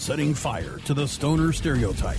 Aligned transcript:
setting 0.00 0.32
fire 0.32 0.78
to 0.86 0.94
the 0.94 1.06
stoner 1.06 1.52
stereotype, 1.52 2.16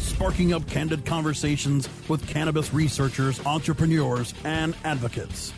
sparking 0.00 0.52
up 0.52 0.66
candid 0.68 1.02
conversations 1.06 1.88
with 2.10 2.26
cannabis 2.28 2.74
researchers, 2.74 3.44
entrepreneurs, 3.46 4.34
and 4.44 4.76
advocates. 4.84 5.54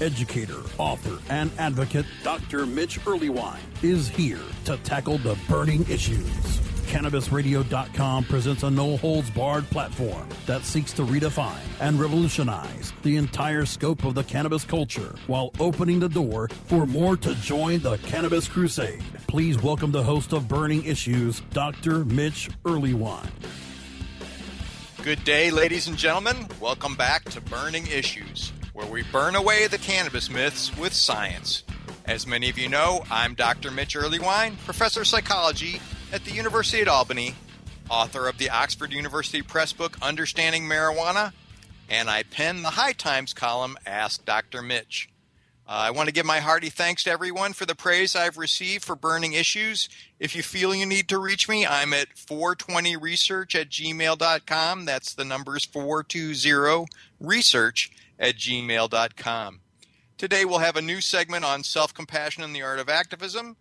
Educator, 0.00 0.60
author, 0.78 1.18
and 1.28 1.50
advocate 1.58 2.06
Dr. 2.22 2.66
Mitch 2.66 3.00
Earleywine 3.00 3.58
is 3.82 4.08
here 4.08 4.38
to 4.66 4.76
tackle 4.78 5.18
the 5.18 5.36
burning 5.48 5.84
issues. 5.90 6.65
CannabisRadio.com 6.86 8.24
presents 8.24 8.62
a 8.62 8.70
no 8.70 8.96
holds 8.96 9.28
barred 9.30 9.68
platform 9.70 10.28
that 10.46 10.62
seeks 10.62 10.92
to 10.92 11.02
redefine 11.02 11.58
and 11.80 12.00
revolutionize 12.00 12.92
the 13.02 13.16
entire 13.16 13.66
scope 13.66 14.04
of 14.04 14.14
the 14.14 14.22
cannabis 14.22 14.64
culture 14.64 15.14
while 15.26 15.50
opening 15.58 15.98
the 15.98 16.08
door 16.08 16.48
for 16.66 16.86
more 16.86 17.16
to 17.16 17.34
join 17.36 17.80
the 17.80 17.98
cannabis 17.98 18.46
crusade. 18.46 19.02
Please 19.26 19.60
welcome 19.60 19.90
the 19.90 20.02
host 20.02 20.32
of 20.32 20.46
Burning 20.46 20.84
Issues, 20.84 21.40
Dr. 21.50 22.04
Mitch 22.04 22.48
Earleywine. 22.64 23.30
Good 25.02 25.24
day, 25.24 25.50
ladies 25.50 25.88
and 25.88 25.96
gentlemen. 25.96 26.46
Welcome 26.60 26.94
back 26.94 27.24
to 27.30 27.40
Burning 27.40 27.88
Issues, 27.88 28.52
where 28.74 28.86
we 28.86 29.02
burn 29.10 29.34
away 29.34 29.66
the 29.66 29.78
cannabis 29.78 30.30
myths 30.30 30.76
with 30.78 30.92
science. 30.92 31.64
As 32.04 32.28
many 32.28 32.48
of 32.48 32.56
you 32.56 32.68
know, 32.68 33.02
I'm 33.10 33.34
Dr. 33.34 33.72
Mitch 33.72 33.96
Earleywine, 33.96 34.56
professor 34.58 35.00
of 35.00 35.08
psychology 35.08 35.80
at 36.12 36.24
the 36.24 36.30
University 36.30 36.82
at 36.82 36.88
Albany, 36.88 37.34
author 37.90 38.28
of 38.28 38.38
the 38.38 38.50
Oxford 38.50 38.92
University 38.92 39.42
Press 39.42 39.72
book 39.72 39.96
Understanding 40.00 40.62
Marijuana, 40.64 41.32
and 41.88 42.08
I 42.08 42.22
pen 42.22 42.62
the 42.62 42.70
High 42.70 42.92
Times 42.92 43.32
column 43.32 43.76
Ask 43.86 44.24
Dr. 44.24 44.62
Mitch. 44.62 45.08
Uh, 45.68 45.72
I 45.72 45.90
want 45.90 46.08
to 46.08 46.12
give 46.12 46.24
my 46.24 46.38
hearty 46.38 46.70
thanks 46.70 47.02
to 47.04 47.10
everyone 47.10 47.52
for 47.52 47.66
the 47.66 47.74
praise 47.74 48.14
I've 48.14 48.38
received 48.38 48.84
for 48.84 48.94
burning 48.94 49.32
issues. 49.32 49.88
If 50.20 50.36
you 50.36 50.44
feel 50.44 50.72
you 50.74 50.86
need 50.86 51.08
to 51.08 51.18
reach 51.18 51.48
me, 51.48 51.66
I'm 51.66 51.92
at 51.92 52.14
420research 52.14 53.60
at 53.60 53.68
gmail.com. 53.68 54.84
That's 54.84 55.12
the 55.12 55.24
numbers 55.24 55.66
420research 55.66 57.90
at 58.18 58.36
gmail.com. 58.36 59.60
Today 60.16 60.44
we'll 60.44 60.60
have 60.60 60.76
a 60.76 60.82
new 60.82 61.00
segment 61.00 61.44
on 61.44 61.64
self 61.64 61.92
compassion 61.92 62.44
and 62.44 62.54
the 62.54 62.62
art 62.62 62.78
of 62.78 62.88
activism. 62.88 63.56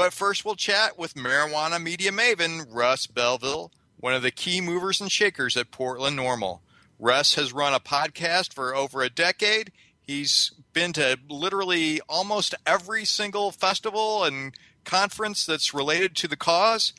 But 0.00 0.14
first, 0.14 0.46
we'll 0.46 0.56
chat 0.56 0.98
with 0.98 1.12
marijuana 1.12 1.78
media 1.78 2.10
maven 2.10 2.64
Russ 2.70 3.06
Belville, 3.06 3.70
one 3.98 4.14
of 4.14 4.22
the 4.22 4.30
key 4.30 4.62
movers 4.62 4.98
and 4.98 5.12
shakers 5.12 5.58
at 5.58 5.70
Portland 5.70 6.18
NORML. 6.18 6.60
Russ 6.98 7.34
has 7.34 7.52
run 7.52 7.74
a 7.74 7.80
podcast 7.80 8.54
for 8.54 8.74
over 8.74 9.02
a 9.02 9.10
decade. 9.10 9.72
He's 10.00 10.52
been 10.72 10.94
to 10.94 11.18
literally 11.28 12.00
almost 12.08 12.54
every 12.64 13.04
single 13.04 13.52
festival 13.52 14.24
and 14.24 14.54
conference 14.86 15.44
that's 15.44 15.74
related 15.74 16.16
to 16.16 16.28
the 16.28 16.34
cause. 16.34 16.94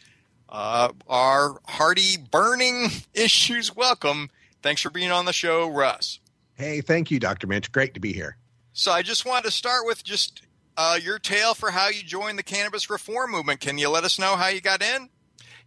Uh, 0.48 0.90
our 1.08 1.60
hearty 1.70 2.18
burning 2.30 2.90
issues 3.16 3.76
welcome. 3.76 4.30
Thanks 4.62 4.84
for 4.84 4.92
being 4.92 5.10
on 5.10 5.26
the 5.26 5.34
show, 5.34 5.68
Russ. 5.68 6.20
Hey, 6.54 6.82
thank 6.82 7.10
you, 7.10 7.20
Dr. 7.20 7.48
Mitch. 7.48 7.72
Great 7.72 7.96
to 7.96 8.00
be 8.00 8.14
here. 8.14 8.38
So 8.74 8.92
I 8.92 9.02
just 9.02 9.26
wanted 9.26 9.46
to 9.46 9.52
start 9.52 9.88
with 9.88 10.04
just 10.04 10.44
uh, 10.78 11.00
your 11.02 11.20
tale 11.20 11.54
for 11.54 11.72
how 11.72 11.90
you 11.90 12.04
joined 12.04 12.38
the 12.38 12.44
cannabis 12.44 12.90
reform 12.90 13.32
movement. 13.32 13.60
Can 13.60 13.78
you 13.78 13.90
let 13.90 14.04
us 14.04 14.20
know 14.20 14.36
how 14.36 14.48
you 14.48 14.62
got 14.62 14.82
in? 14.82 15.10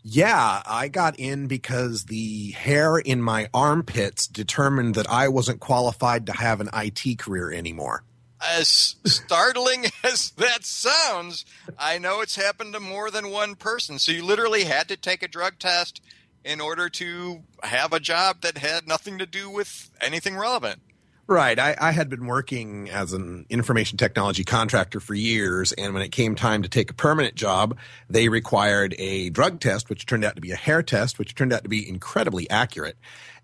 Yeah, 0.06 0.62
I 0.66 0.88
got 0.88 1.18
in 1.18 1.46
because 1.46 2.04
the 2.04 2.50
hair 2.50 2.98
in 2.98 3.22
my 3.22 3.48
armpits 3.54 4.26
determined 4.26 4.96
that 4.96 5.08
I 5.08 5.28
wasn't 5.28 5.60
qualified 5.60 6.26
to 6.26 6.32
have 6.32 6.60
an 6.60 6.68
IT 6.74 7.18
career 7.18 7.50
anymore. 7.50 8.04
As 8.38 8.96
startling 9.06 9.86
as 10.04 10.32
that 10.32 10.66
sounds, 10.66 11.46
I 11.78 11.96
know 11.96 12.20
it's 12.20 12.36
happened 12.36 12.74
to 12.74 12.80
more 12.80 13.10
than 13.10 13.30
one 13.30 13.54
person. 13.54 13.98
So 13.98 14.12
you 14.12 14.22
literally 14.22 14.64
had 14.64 14.88
to 14.88 14.96
take 14.98 15.22
a 15.22 15.28
drug 15.28 15.58
test 15.58 16.02
in 16.44 16.60
order 16.60 16.90
to 16.90 17.42
have 17.62 17.94
a 17.94 18.00
job 18.00 18.42
that 18.42 18.58
had 18.58 18.86
nothing 18.86 19.18
to 19.18 19.26
do 19.26 19.48
with 19.48 19.90
anything 20.02 20.36
relevant. 20.36 20.80
Right. 21.26 21.58
I, 21.58 21.74
I, 21.80 21.92
had 21.92 22.10
been 22.10 22.26
working 22.26 22.90
as 22.90 23.14
an 23.14 23.46
information 23.48 23.96
technology 23.96 24.44
contractor 24.44 25.00
for 25.00 25.14
years, 25.14 25.72
and 25.72 25.94
when 25.94 26.02
it 26.02 26.12
came 26.12 26.34
time 26.34 26.62
to 26.62 26.68
take 26.68 26.90
a 26.90 26.94
permanent 26.94 27.34
job, 27.34 27.78
they 28.10 28.28
required 28.28 28.94
a 28.98 29.30
drug 29.30 29.58
test, 29.58 29.88
which 29.88 30.04
turned 30.04 30.22
out 30.22 30.34
to 30.34 30.42
be 30.42 30.52
a 30.52 30.56
hair 30.56 30.82
test, 30.82 31.18
which 31.18 31.34
turned 31.34 31.54
out 31.54 31.62
to 31.62 31.70
be 31.70 31.88
incredibly 31.88 32.48
accurate. 32.50 32.98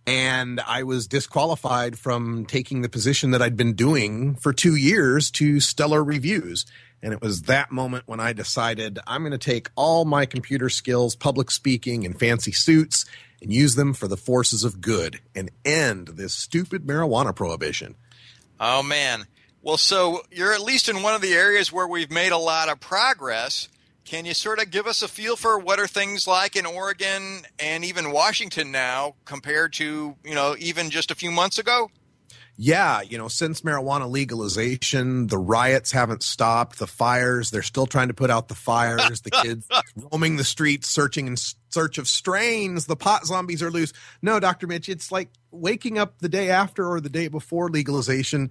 And 0.07 0.61
I 0.61 0.83
was 0.83 1.07
disqualified 1.07 1.99
from 1.99 2.45
taking 2.45 2.83
the 2.83 2.89
position 2.91 3.31
that 3.31 3.41
I'd 3.41 3.57
been 3.57 3.73
doing 3.73 4.35
for 4.35 4.53
two 4.53 4.77
years 4.77 5.31
to 5.33 5.59
stellar 5.59 6.05
reviews. 6.05 6.67
And 7.03 7.15
it 7.15 7.23
was 7.23 7.43
that 7.43 7.73
moment 7.73 8.05
when 8.07 8.21
I 8.21 8.35
decided 8.35 8.99
I'm 9.07 9.23
going 9.23 9.33
to 9.33 9.39
take 9.39 9.71
all 9.75 10.05
my 10.05 10.27
computer 10.27 10.69
skills, 10.69 11.17
public 11.17 11.51
speaking, 11.51 12.05
and 12.05 12.19
fancy 12.19 12.53
suits 12.53 13.07
and 13.43 13.53
use 13.53 13.75
them 13.75 13.95
for 13.95 14.09
the 14.09 14.17
forces 14.17 14.65
of 14.65 14.81
good 14.81 15.21
and 15.35 15.51
end 15.65 16.09
this 16.09 16.35
stupid 16.35 16.87
marijuana 16.87 17.35
prohibition. 17.35 17.97
Oh, 18.59 18.83
man. 18.83 19.27
Well, 19.63 19.77
so 19.77 20.23
you're 20.31 20.53
at 20.53 20.63
least 20.63 20.89
in 20.89 21.03
one 21.03 21.15
of 21.15 21.21
the 21.21 21.35
areas 21.35 21.73
where 21.73 21.87
we've 21.87 22.11
made 22.11 22.33
a 22.33 22.39
lot 22.39 22.69
of 22.69 22.81
progress. 22.81 23.69
Can 24.05 24.25
you 24.25 24.35
sort 24.35 24.59
of 24.59 24.71
give 24.71 24.87
us 24.87 25.03
a 25.03 25.09
feel 25.09 25.37
for 25.37 25.59
what 25.59 25.79
are 25.79 25.87
things 25.87 26.27
like 26.27 26.57
in 26.57 26.67
Oregon 26.67 27.43
and 27.59 27.85
even 27.85 28.13
Washington 28.13 28.73
now 28.73 29.15
compared 29.25 29.73
to, 29.75 30.17
you 30.25 30.35
know, 30.35 30.57
even 30.59 30.91
just 30.91 31.11
a 31.11 31.15
few 31.15 31.31
months 31.31 31.59
ago? 31.59 31.91
Yeah, 32.63 33.01
you 33.01 33.17
know, 33.17 33.29
since 33.29 33.63
marijuana 33.63 34.11
legalization, 34.11 35.29
the 35.29 35.39
riots 35.39 35.93
haven't 35.93 36.23
stopped. 36.23 36.79
The 36.79 36.87
fires, 36.87 37.51
they're 37.51 37.63
still 37.63 37.87
trying 37.87 38.09
to 38.09 38.15
put 38.15 38.29
out 38.29 38.49
the 38.49 38.55
fires. 38.55 39.23
The 39.23 39.31
kids 39.43 39.67
roaming 39.97 40.37
the 40.37 40.45
streets, 40.45 40.87
searching 40.87 41.27
in 41.27 41.37
search 41.71 41.97
of 41.97 42.07
strains. 42.07 42.85
The 42.85 42.97
pot 42.97 43.25
zombies 43.25 43.63
are 43.63 43.71
loose. 43.71 43.95
No, 44.21 44.39
Dr. 44.41 44.67
Mitch, 44.67 44.91
it's 44.91 45.11
like 45.11 45.31
waking 45.51 45.97
up 45.97 46.19
the 46.19 46.29
day 46.29 46.51
after 46.51 46.87
or 46.87 47.01
the 47.01 47.09
day 47.09 47.29
before 47.29 47.71
legalization. 47.71 48.51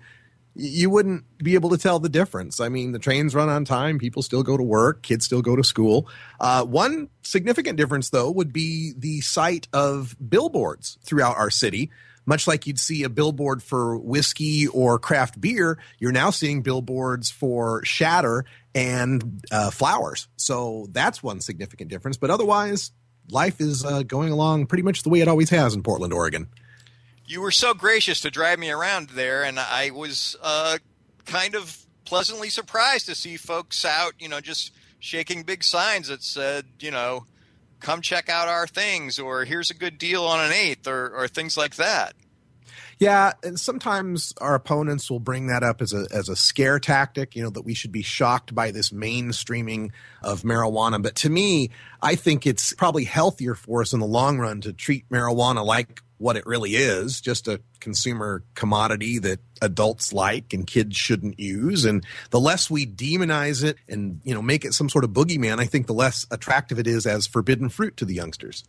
You 0.56 0.90
wouldn't 0.90 1.26
be 1.38 1.54
able 1.54 1.70
to 1.70 1.78
tell 1.78 2.00
the 2.00 2.10
difference. 2.10 2.60
I 2.60 2.70
mean, 2.70 2.94
the 2.94 3.00
trains 3.00 3.36
run 3.36 3.48
on 3.48 3.64
time. 3.64 4.00
People 4.00 4.24
still 4.24 4.42
go 4.42 4.58
to 4.58 4.64
work. 4.64 5.04
Kids 5.04 5.26
still 5.26 5.44
go 5.44 5.56
to 5.56 5.64
school. 5.64 6.10
Uh, 6.40 6.66
one 6.66 7.10
significant 7.22 7.78
difference, 7.78 8.10
though, 8.10 8.32
would 8.32 8.54
be 8.54 8.92
the 8.98 9.22
sight 9.22 9.68
of 9.72 10.18
billboards 10.28 10.98
throughout 11.04 11.38
our 11.38 11.52
city 11.52 11.92
much 12.30 12.48
like 12.48 12.66
you'd 12.66 12.80
see 12.80 13.04
a 13.04 13.10
billboard 13.10 13.62
for 13.62 13.98
whiskey 13.98 14.68
or 14.68 14.98
craft 14.98 15.42
beer, 15.42 15.78
you're 15.98 16.14
now 16.14 16.30
seeing 16.30 16.62
billboards 16.62 17.30
for 17.30 17.84
shatter 17.84 18.46
and 18.74 19.46
uh, 19.52 19.72
flowers. 19.72 20.30
So 20.38 20.88
that's 20.92 21.22
one 21.22 21.42
significant 21.42 21.90
difference. 21.90 22.16
But 22.16 22.30
otherwise, 22.30 22.92
life 23.30 23.60
is 23.60 23.84
uh, 23.84 24.04
going 24.04 24.32
along 24.32 24.68
pretty 24.68 24.84
much 24.84 25.04
the 25.04 25.10
way 25.10 25.20
it 25.20 25.28
always 25.28 25.50
has 25.50 25.74
in 25.74 25.84
Portland, 25.84 26.14
Oregon. 26.14 26.48
You 27.26 27.42
were 27.42 27.52
so 27.52 27.74
gracious 27.74 28.22
to 28.22 28.32
drive 28.32 28.58
me 28.58 28.72
around 28.72 29.10
there, 29.10 29.44
and 29.44 29.60
I 29.60 29.92
was 29.92 30.36
uh, 30.42 30.78
kind 31.26 31.56
of 31.56 31.86
pleasantly 32.06 32.50
surprised 32.50 33.06
to 33.08 33.16
see 33.16 33.38
folks 33.38 33.86
out, 33.86 34.14
you 34.20 34.30
know, 34.30 34.40
just 34.40 34.72
shaking 35.00 35.44
big 35.44 35.64
signs 35.64 36.08
that 36.08 36.24
said, 36.24 36.66
you 36.80 36.92
know, 36.92 37.26
come 37.80 38.02
check 38.02 38.30
out 38.30 38.48
our 38.48 38.68
things 38.68 39.20
or 39.20 39.46
here's 39.46 39.72
a 39.72 39.74
good 39.74 39.98
deal 39.98 40.24
on 40.26 40.46
an 40.46 40.52
eighth 40.52 40.88
or, 40.88 41.10
or 41.16 41.28
things 41.28 41.58
like 41.58 41.76
that. 41.76 42.14
Yeah, 43.00 43.32
and 43.44 43.58
sometimes 43.58 44.34
our 44.42 44.56
opponents 44.56 45.10
will 45.10 45.22
bring 45.22 45.48
that 45.48 45.64
up 45.64 45.82
as 45.82 45.94
a 45.94 46.06
as 46.12 46.28
a 46.28 46.36
scare 46.36 46.80
tactic, 46.80 47.34
you 47.34 47.42
know, 47.42 47.50
that 47.52 47.62
we 47.62 47.74
should 47.74 47.94
be 47.94 48.02
shocked 48.02 48.54
by 48.54 48.72
this 48.72 48.90
mainstreaming 48.90 49.92
of 50.22 50.42
marijuana. 50.42 51.02
But 51.02 51.16
to 51.18 51.30
me, 51.30 51.70
I 52.02 52.16
think 52.16 52.46
it's 52.46 52.74
probably 52.74 53.06
healthier 53.06 53.56
for 53.56 53.82
us 53.82 53.94
in 53.94 54.02
the 54.02 54.06
long 54.06 54.38
run 54.38 54.60
to 54.62 54.74
treat 54.74 55.08
marijuana 55.10 55.66
like 55.66 56.02
what 56.20 56.36
it 56.36 56.46
really 56.46 56.76
is, 56.76 57.22
just 57.22 57.48
a 57.48 57.62
consumer 57.80 58.44
commodity 58.54 59.18
that 59.20 59.40
adults 59.62 60.14
like 60.14 60.54
and 60.54 60.68
kids 60.68 60.96
shouldn't 60.96 61.40
use. 61.40 61.86
And 61.86 62.06
the 62.30 62.40
less 62.40 62.70
we 62.70 62.86
demonize 62.86 63.64
it 63.64 63.78
and, 63.88 64.22
you 64.24 64.34
know, 64.34 64.42
make 64.42 64.66
it 64.66 64.74
some 64.74 64.90
sort 64.90 65.06
of 65.06 65.12
boogeyman, 65.12 65.60
I 65.60 65.66
think 65.66 65.88
the 65.88 65.94
less 65.94 66.28
attractive 66.30 66.78
it 66.78 66.88
is 66.88 67.08
as 67.08 67.26
forbidden 67.26 67.70
fruit 67.70 67.98
to 67.98 68.06
the 68.06 68.14
youngsters. 68.14 68.66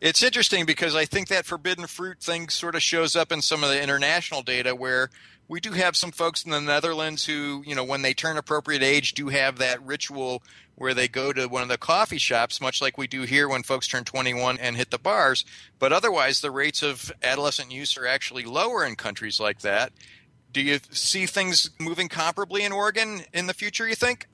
It's 0.00 0.22
interesting 0.22 0.66
because 0.66 0.94
I 0.94 1.04
think 1.04 1.28
that 1.28 1.46
forbidden 1.46 1.86
fruit 1.86 2.20
thing 2.20 2.48
sort 2.48 2.74
of 2.74 2.82
shows 2.82 3.14
up 3.14 3.30
in 3.30 3.42
some 3.42 3.62
of 3.62 3.70
the 3.70 3.82
international 3.82 4.42
data 4.42 4.74
where 4.74 5.10
we 5.48 5.60
do 5.60 5.72
have 5.72 5.96
some 5.96 6.12
folks 6.12 6.44
in 6.44 6.50
the 6.50 6.60
Netherlands 6.60 7.24
who, 7.24 7.62
you 7.66 7.74
know, 7.74 7.84
when 7.84 8.02
they 8.02 8.14
turn 8.14 8.36
appropriate 8.36 8.82
age, 8.82 9.14
do 9.14 9.28
have 9.28 9.58
that 9.58 9.84
ritual 9.84 10.42
where 10.76 10.94
they 10.94 11.08
go 11.08 11.32
to 11.32 11.46
one 11.48 11.62
of 11.62 11.68
the 11.68 11.78
coffee 11.78 12.18
shops, 12.18 12.60
much 12.60 12.80
like 12.80 12.96
we 12.96 13.06
do 13.06 13.22
here 13.22 13.48
when 13.48 13.62
folks 13.62 13.88
turn 13.88 14.04
21 14.04 14.58
and 14.58 14.76
hit 14.76 14.90
the 14.90 14.98
bars. 14.98 15.44
But 15.78 15.92
otherwise, 15.92 16.40
the 16.40 16.50
rates 16.50 16.82
of 16.82 17.10
adolescent 17.22 17.72
use 17.72 17.96
are 17.96 18.06
actually 18.06 18.44
lower 18.44 18.84
in 18.84 18.94
countries 18.94 19.40
like 19.40 19.60
that. 19.60 19.92
Do 20.52 20.62
you 20.62 20.78
see 20.90 21.26
things 21.26 21.70
moving 21.80 22.08
comparably 22.08 22.60
in 22.60 22.72
Oregon 22.72 23.22
in 23.32 23.46
the 23.46 23.54
future, 23.54 23.88
you 23.88 23.94
think? 23.94 24.28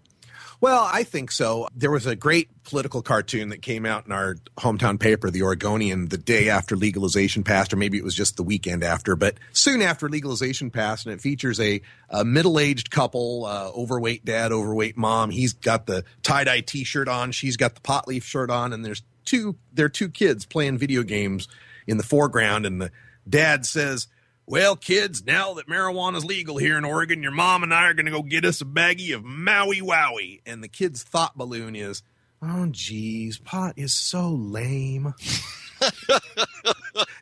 Well, 0.62 0.88
I 0.88 1.02
think 1.02 1.32
so. 1.32 1.66
There 1.74 1.90
was 1.90 2.06
a 2.06 2.14
great 2.14 2.62
political 2.62 3.02
cartoon 3.02 3.48
that 3.48 3.62
came 3.62 3.84
out 3.84 4.06
in 4.06 4.12
our 4.12 4.36
hometown 4.58 5.00
paper, 5.00 5.28
The 5.28 5.42
Oregonian, 5.42 6.06
the 6.06 6.16
day 6.16 6.50
after 6.50 6.76
legalization 6.76 7.42
passed, 7.42 7.72
or 7.72 7.76
maybe 7.76 7.98
it 7.98 8.04
was 8.04 8.14
just 8.14 8.36
the 8.36 8.44
weekend 8.44 8.84
after, 8.84 9.16
but 9.16 9.38
soon 9.50 9.82
after 9.82 10.08
legalization 10.08 10.70
passed. 10.70 11.04
And 11.04 11.12
it 11.12 11.20
features 11.20 11.58
a, 11.58 11.82
a 12.10 12.24
middle 12.24 12.60
aged 12.60 12.92
couple, 12.92 13.44
uh, 13.44 13.72
overweight 13.76 14.24
dad, 14.24 14.52
overweight 14.52 14.96
mom. 14.96 15.30
He's 15.30 15.52
got 15.52 15.86
the 15.86 16.04
tie 16.22 16.44
dye 16.44 16.60
t 16.60 16.84
shirt 16.84 17.08
on, 17.08 17.32
she's 17.32 17.56
got 17.56 17.74
the 17.74 17.80
pot 17.80 18.06
leaf 18.06 18.24
shirt 18.24 18.48
on, 18.48 18.72
and 18.72 18.84
there's 18.84 19.02
two, 19.24 19.56
there 19.72 19.86
are 19.86 19.88
two 19.88 20.10
kids 20.10 20.46
playing 20.46 20.78
video 20.78 21.02
games 21.02 21.48
in 21.88 21.96
the 21.96 22.04
foreground. 22.04 22.66
And 22.66 22.80
the 22.80 22.92
dad 23.28 23.66
says, 23.66 24.06
well, 24.46 24.76
kids, 24.76 25.24
now 25.24 25.54
that 25.54 25.68
marijuana's 25.68 26.24
legal 26.24 26.58
here 26.58 26.76
in 26.76 26.84
Oregon, 26.84 27.22
your 27.22 27.32
mom 27.32 27.62
and 27.62 27.72
I 27.72 27.84
are 27.84 27.94
going 27.94 28.06
to 28.06 28.12
go 28.12 28.22
get 28.22 28.44
us 28.44 28.60
a 28.60 28.64
baggie 28.64 29.14
of 29.14 29.24
Maui 29.24 29.80
Wowie. 29.80 30.40
And 30.44 30.62
the 30.62 30.68
kid's 30.68 31.02
thought 31.02 31.36
balloon 31.36 31.76
is, 31.76 32.02
oh, 32.42 32.66
geez, 32.70 33.38
pot 33.38 33.74
is 33.76 33.94
so 33.94 34.30
lame. 34.30 35.06
and 35.80 35.94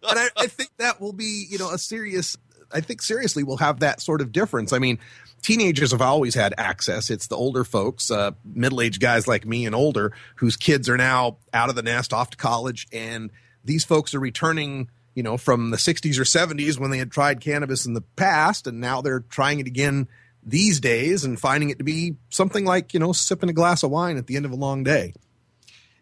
I, 0.03 0.29
I 0.37 0.47
think 0.47 0.71
that 0.79 1.01
will 1.01 1.13
be, 1.13 1.47
you 1.49 1.59
know, 1.59 1.71
a 1.71 1.79
serious, 1.79 2.37
I 2.73 2.81
think 2.81 3.03
seriously 3.03 3.43
we'll 3.43 3.59
have 3.59 3.81
that 3.81 4.01
sort 4.01 4.23
of 4.23 4.33
difference. 4.33 4.73
I 4.73 4.79
mean, 4.79 4.99
teenagers 5.43 5.93
have 5.93 6.03
always 6.03 6.35
had 6.35 6.55
access. 6.57 7.11
It's 7.11 7.27
the 7.27 7.37
older 7.37 7.65
folks, 7.65 8.11
uh, 8.11 8.33
middle 8.45 8.81
aged 8.81 9.01
guys 9.01 9.29
like 9.29 9.45
me 9.45 9.67
and 9.67 9.75
older, 9.75 10.13
whose 10.37 10.57
kids 10.57 10.89
are 10.89 10.97
now 10.97 11.37
out 11.53 11.69
of 11.69 11.75
the 11.75 11.83
nest, 11.83 12.15
off 12.15 12.31
to 12.31 12.37
college. 12.39 12.89
And 12.93 13.31
these 13.63 13.85
folks 13.85 14.15
are 14.15 14.21
returning 14.21 14.89
you 15.15 15.23
know, 15.23 15.37
from 15.37 15.71
the 15.71 15.77
60s 15.77 16.19
or 16.19 16.25
70s 16.25 16.79
when 16.79 16.91
they 16.91 16.99
had 16.99 17.11
tried 17.11 17.41
cannabis 17.41 17.87
in 17.87 17.95
the 17.95 18.01
past, 18.01 18.67
and 18.67 18.81
now 18.81 19.01
they're 19.01 19.21
trying 19.21 19.61
it 19.61 19.67
again 19.67 20.09
these 20.43 20.81
days 20.81 21.25
and 21.25 21.39
finding 21.39 21.71
it 21.71 21.79
to 21.79 21.85
be 21.85 22.17
something 22.31 22.65
like, 22.65 22.95
you 22.95 23.01
know, 23.01 23.13
sipping 23.13 23.51
a 23.51 23.53
glass 23.53 23.83
of 23.83 23.91
wine 23.91 24.17
at 24.17 24.27
the 24.27 24.37
end 24.37 24.45
of 24.45 24.53
a 24.53 24.57
long 24.57 24.83
day. 24.83 25.13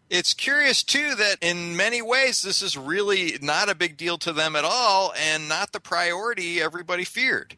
It's 0.09 0.33
curious, 0.33 0.81
too, 0.81 1.13
that 1.15 1.37
in 1.41 1.75
many 1.75 2.01
ways 2.01 2.41
this 2.41 2.61
is 2.61 2.75
really 2.75 3.37
not 3.41 3.69
a 3.69 3.75
big 3.75 3.95
deal 3.95 4.17
to 4.19 4.33
them 4.33 4.55
at 4.55 4.65
all 4.65 5.13
and 5.15 5.47
not 5.47 5.71
the 5.71 5.79
priority 5.79 6.61
everybody 6.61 7.03
feared. 7.03 7.55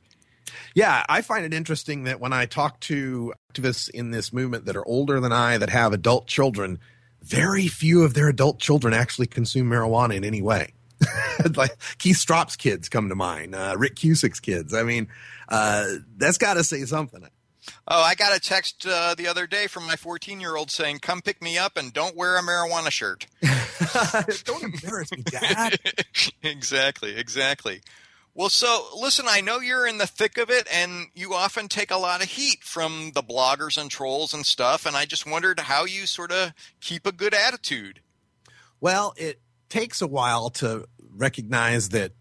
Yeah, 0.73 1.05
I 1.07 1.21
find 1.21 1.45
it 1.45 1.53
interesting 1.53 2.03
that 2.05 2.19
when 2.19 2.33
I 2.33 2.45
talk 2.45 2.79
to 2.81 3.33
activists 3.53 3.89
in 3.89 4.11
this 4.11 4.33
movement 4.33 4.65
that 4.65 4.75
are 4.75 4.85
older 4.85 5.19
than 5.19 5.31
I, 5.31 5.57
that 5.57 5.69
have 5.69 5.93
adult 5.93 6.27
children, 6.27 6.79
very 7.21 7.67
few 7.67 8.03
of 8.03 8.13
their 8.13 8.27
adult 8.27 8.59
children 8.59 8.93
actually 8.93 9.27
consume 9.27 9.69
marijuana 9.69 10.15
in 10.15 10.25
any 10.25 10.41
way. 10.41 10.73
like 11.55 11.75
Keith 11.97 12.17
Stroup's 12.17 12.55
kids 12.55 12.89
come 12.89 13.09
to 13.09 13.15
mind, 13.15 13.55
uh, 13.55 13.75
Rick 13.77 13.95
Cusick's 13.95 14.39
kids. 14.39 14.73
I 14.73 14.83
mean, 14.83 15.07
uh, 15.49 15.85
that's 16.17 16.37
got 16.37 16.55
to 16.55 16.63
say 16.63 16.85
something. 16.85 17.27
Oh, 17.87 18.01
I 18.01 18.15
got 18.15 18.35
a 18.35 18.39
text 18.39 18.87
uh, 18.87 19.13
the 19.15 19.27
other 19.27 19.45
day 19.45 19.67
from 19.67 19.85
my 19.85 19.95
14 19.95 20.39
year 20.39 20.55
old 20.55 20.71
saying, 20.71 20.99
"Come 20.99 21.21
pick 21.21 21.41
me 21.41 21.57
up 21.57 21.77
and 21.77 21.93
don't 21.93 22.15
wear 22.15 22.37
a 22.37 22.41
marijuana 22.41 22.91
shirt." 22.91 23.27
don't 24.45 24.63
embarrass 24.63 25.11
me, 25.11 25.23
Dad. 25.23 25.79
exactly, 26.43 27.15
exactly. 27.15 27.81
Well, 28.33 28.49
so 28.49 28.87
listen, 28.97 29.25
I 29.27 29.41
know 29.41 29.59
you're 29.59 29.85
in 29.85 29.97
the 29.97 30.07
thick 30.07 30.37
of 30.37 30.49
it, 30.49 30.67
and 30.71 31.07
you 31.13 31.33
often 31.33 31.67
take 31.67 31.91
a 31.91 31.97
lot 31.97 32.23
of 32.23 32.29
heat 32.29 32.63
from 32.63 33.11
the 33.13 33.21
bloggers 33.21 33.79
and 33.79 33.91
trolls 33.91 34.33
and 34.33 34.45
stuff. 34.45 34.85
And 34.85 34.95
I 34.95 35.05
just 35.05 35.25
wondered 35.25 35.59
how 35.59 35.83
you 35.83 36.05
sort 36.05 36.31
of 36.31 36.53
keep 36.79 37.05
a 37.05 37.11
good 37.11 37.33
attitude. 37.33 37.99
Well, 38.79 39.13
it 39.17 39.41
takes 39.69 40.01
a 40.01 40.07
while 40.07 40.49
to 40.49 40.87
recognize 41.15 41.89
that 41.89 42.13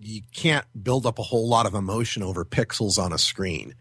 you 0.00 0.22
can't 0.34 0.64
build 0.80 1.06
up 1.06 1.18
a 1.18 1.22
whole 1.22 1.48
lot 1.48 1.66
of 1.66 1.74
emotion 1.74 2.22
over 2.22 2.44
pixels 2.44 2.98
on 2.98 3.12
a 3.12 3.18
screen. 3.18 3.74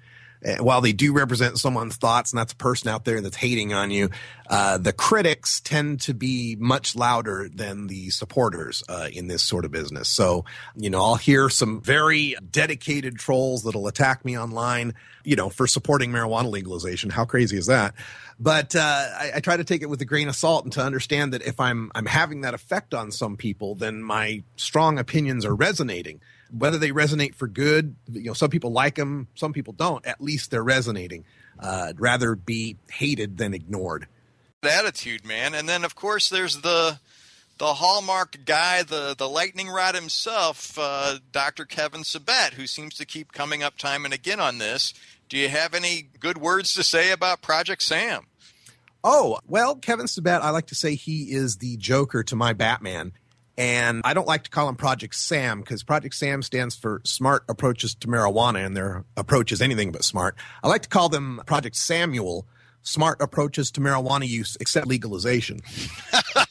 Uh, 0.45 0.63
while 0.63 0.81
they 0.81 0.93
do 0.93 1.13
represent 1.13 1.57
someone's 1.57 1.95
thoughts, 1.95 2.31
and 2.31 2.39
that's 2.39 2.53
a 2.53 2.57
person 2.57 2.89
out 2.89 3.05
there 3.05 3.21
that's 3.21 3.35
hating 3.35 3.73
on 3.73 3.89
you, 3.89 4.09
uh, 4.49 4.77
the 4.77 4.93
critics 4.93 5.59
tend 5.61 6.01
to 6.01 6.13
be 6.13 6.55
much 6.59 6.95
louder 6.95 7.49
than 7.53 7.87
the 7.87 8.09
supporters 8.09 8.83
uh, 8.87 9.09
in 9.11 9.27
this 9.27 9.43
sort 9.43 9.65
of 9.65 9.71
business. 9.71 10.07
So, 10.07 10.45
you 10.75 10.89
know, 10.89 11.03
I'll 11.03 11.15
hear 11.15 11.49
some 11.49 11.81
very 11.81 12.35
dedicated 12.49 13.17
trolls 13.17 13.63
that'll 13.63 13.87
attack 13.87 14.23
me 14.23 14.37
online, 14.37 14.93
you 15.23 15.35
know, 15.35 15.49
for 15.49 15.67
supporting 15.67 16.11
marijuana 16.11 16.49
legalization. 16.49 17.09
How 17.09 17.25
crazy 17.25 17.57
is 17.57 17.65
that? 17.65 17.93
But 18.39 18.75
uh, 18.75 18.79
I, 18.79 19.31
I 19.35 19.39
try 19.39 19.57
to 19.57 19.63
take 19.63 19.81
it 19.81 19.89
with 19.89 20.01
a 20.01 20.05
grain 20.05 20.29
of 20.29 20.35
salt 20.35 20.63
and 20.63 20.73
to 20.73 20.81
understand 20.81 21.33
that 21.33 21.41
if 21.41 21.59
I'm 21.59 21.91
I'm 21.95 22.05
having 22.05 22.41
that 22.41 22.53
effect 22.53 22.93
on 22.93 23.11
some 23.11 23.35
people, 23.35 23.75
then 23.75 24.01
my 24.01 24.43
strong 24.55 24.97
opinions 24.97 25.43
are 25.45 25.55
resonating 25.55 26.21
whether 26.51 26.77
they 26.77 26.91
resonate 26.91 27.35
for 27.35 27.47
good, 27.47 27.95
you 28.09 28.23
know, 28.23 28.33
some 28.33 28.49
people 28.49 28.71
like 28.71 28.95
them, 28.95 29.27
some 29.35 29.53
people 29.53 29.73
don't. 29.73 30.05
At 30.05 30.21
least 30.21 30.51
they're 30.51 30.63
resonating. 30.63 31.25
Uh, 31.59 31.87
I'd 31.89 31.99
rather 31.99 32.35
be 32.35 32.77
hated 32.89 33.37
than 33.37 33.53
ignored. 33.53 34.07
Attitude, 34.67 35.25
man. 35.25 35.53
And 35.53 35.67
then, 35.67 35.83
of 35.83 35.95
course, 35.95 36.29
there's 36.29 36.61
the 36.61 36.99
the 37.57 37.73
hallmark 37.75 38.37
guy, 38.45 38.83
the 38.83 39.15
the 39.17 39.27
lightning 39.27 39.69
rod 39.69 39.95
himself, 39.95 40.77
uh, 40.79 41.19
Dr. 41.31 41.65
Kevin 41.65 42.01
Sabet, 42.01 42.53
who 42.53 42.67
seems 42.67 42.95
to 42.95 43.05
keep 43.05 43.31
coming 43.31 43.63
up 43.63 43.77
time 43.77 44.05
and 44.05 44.13
again 44.13 44.39
on 44.39 44.57
this. 44.57 44.93
Do 45.29 45.37
you 45.37 45.49
have 45.49 45.73
any 45.73 46.07
good 46.19 46.37
words 46.37 46.73
to 46.75 46.83
say 46.83 47.11
about 47.11 47.41
Project 47.41 47.81
Sam? 47.81 48.27
Oh, 49.03 49.39
well, 49.47 49.75
Kevin 49.75 50.05
Sabet, 50.05 50.41
I 50.41 50.51
like 50.51 50.67
to 50.67 50.75
say 50.75 50.95
he 50.95 51.31
is 51.31 51.57
the 51.57 51.77
Joker 51.77 52.23
to 52.23 52.35
my 52.35 52.53
Batman. 52.53 53.13
And 53.57 54.01
I 54.05 54.13
don't 54.13 54.27
like 54.27 54.43
to 54.43 54.49
call 54.51 54.69
him 54.69 54.75
Project 54.75 55.15
Sam 55.15 55.61
because 55.61 55.81
Project 55.81 56.13
Sam 56.13 56.43
stands 56.43 56.75
for 56.75 57.01
Smart 57.03 57.43
Approaches 57.49 57.95
to 57.95 58.07
Marijuana, 58.07 58.63
and 58.63 58.77
their 58.77 59.03
approach 59.15 59.51
is 59.51 59.61
anything 59.63 59.91
but 59.91 60.03
smart. 60.03 60.35
I 60.63 60.67
like 60.67 60.83
to 60.83 60.89
call 60.89 61.09
them 61.09 61.41
Project 61.47 61.75
Samuel, 61.75 62.45
Smart 62.87 63.21
Approaches 63.21 63.71
to 63.71 63.81
Marijuana 63.81 64.27
Use, 64.27 64.57
except 64.59 64.87
legalization. 64.87 65.59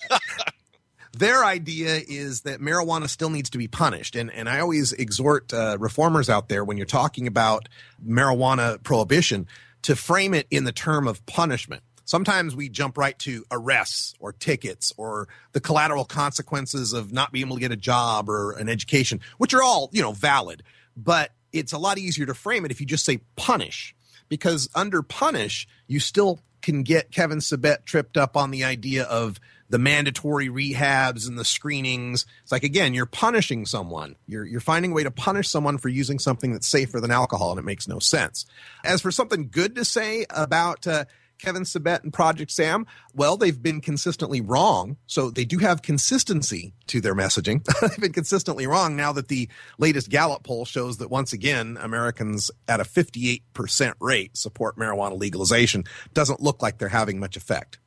their 1.12 1.44
idea 1.44 2.02
is 2.06 2.42
that 2.42 2.60
marijuana 2.60 3.08
still 3.08 3.30
needs 3.30 3.50
to 3.50 3.58
be 3.58 3.68
punished. 3.68 4.16
And, 4.16 4.30
and 4.30 4.48
I 4.48 4.60
always 4.60 4.92
exhort 4.92 5.52
uh, 5.52 5.76
reformers 5.80 6.28
out 6.28 6.48
there 6.48 6.64
when 6.64 6.76
you're 6.76 6.86
talking 6.86 7.26
about 7.26 7.68
marijuana 8.06 8.82
prohibition 8.82 9.46
to 9.82 9.96
frame 9.96 10.34
it 10.34 10.46
in 10.50 10.64
the 10.64 10.72
term 10.72 11.08
of 11.08 11.24
punishment 11.26 11.82
sometimes 12.06 12.56
we 12.56 12.70
jump 12.70 12.96
right 12.96 13.18
to 13.18 13.44
arrests 13.50 14.14
or 14.18 14.32
tickets 14.32 14.92
or 14.96 15.28
the 15.52 15.60
collateral 15.60 16.04
consequences 16.04 16.94
of 16.94 17.12
not 17.12 17.32
being 17.32 17.46
able 17.46 17.56
to 17.56 17.60
get 17.60 17.72
a 17.72 17.76
job 17.76 18.30
or 18.30 18.52
an 18.52 18.68
education, 18.68 19.20
which 19.36 19.52
are 19.52 19.62
all, 19.62 19.90
you 19.92 20.00
know, 20.00 20.12
valid. 20.12 20.62
But 20.96 21.32
it's 21.52 21.72
a 21.72 21.78
lot 21.78 21.98
easier 21.98 22.24
to 22.26 22.34
frame 22.34 22.64
it 22.64 22.70
if 22.70 22.80
you 22.80 22.86
just 22.86 23.04
say 23.04 23.18
punish, 23.34 23.94
because 24.28 24.68
under 24.74 25.02
punish, 25.02 25.68
you 25.86 26.00
still 26.00 26.40
can 26.62 26.82
get 26.82 27.12
Kevin 27.12 27.38
Sabet 27.38 27.84
tripped 27.84 28.16
up 28.16 28.36
on 28.36 28.50
the 28.50 28.64
idea 28.64 29.04
of 29.04 29.38
the 29.68 29.78
mandatory 29.78 30.48
rehabs 30.48 31.28
and 31.28 31.38
the 31.38 31.44
screenings. 31.44 32.26
It's 32.42 32.52
like 32.52 32.64
again, 32.64 32.94
you're 32.94 33.06
punishing 33.06 33.66
someone. 33.66 34.16
You're 34.26 34.44
you're 34.44 34.60
finding 34.60 34.92
a 34.92 34.94
way 34.94 35.02
to 35.02 35.10
punish 35.10 35.48
someone 35.48 35.78
for 35.78 35.88
using 35.88 36.18
something 36.18 36.52
that's 36.52 36.66
safer 36.66 37.00
than 37.00 37.10
alcohol, 37.10 37.50
and 37.50 37.58
it 37.58 37.64
makes 37.64 37.88
no 37.88 37.98
sense. 37.98 38.46
As 38.84 39.00
for 39.00 39.10
something 39.10 39.48
good 39.50 39.74
to 39.76 39.84
say 39.84 40.26
about 40.30 40.86
uh, 40.86 41.04
Kevin 41.38 41.62
Sabet 41.62 42.02
and 42.02 42.12
Project 42.12 42.50
Sam? 42.50 42.86
Well, 43.14 43.36
they've 43.36 43.62
been 43.62 43.80
consistently 43.80 44.40
wrong. 44.40 44.96
So 45.06 45.30
they 45.30 45.44
do 45.44 45.58
have 45.58 45.82
consistency 45.82 46.72
to 46.88 47.00
their 47.00 47.14
messaging. 47.14 47.64
they've 47.80 48.00
been 48.00 48.12
consistently 48.12 48.66
wrong 48.66 48.96
now 48.96 49.12
that 49.12 49.28
the 49.28 49.48
latest 49.78 50.10
Gallup 50.10 50.44
poll 50.44 50.64
shows 50.64 50.98
that 50.98 51.10
once 51.10 51.32
again, 51.32 51.78
Americans 51.80 52.50
at 52.68 52.80
a 52.80 52.84
58% 52.84 53.94
rate 54.00 54.36
support 54.36 54.76
marijuana 54.76 55.18
legalization. 55.18 55.84
Doesn't 56.14 56.40
look 56.40 56.62
like 56.62 56.78
they're 56.78 56.88
having 56.88 57.18
much 57.18 57.36
effect 57.36 57.78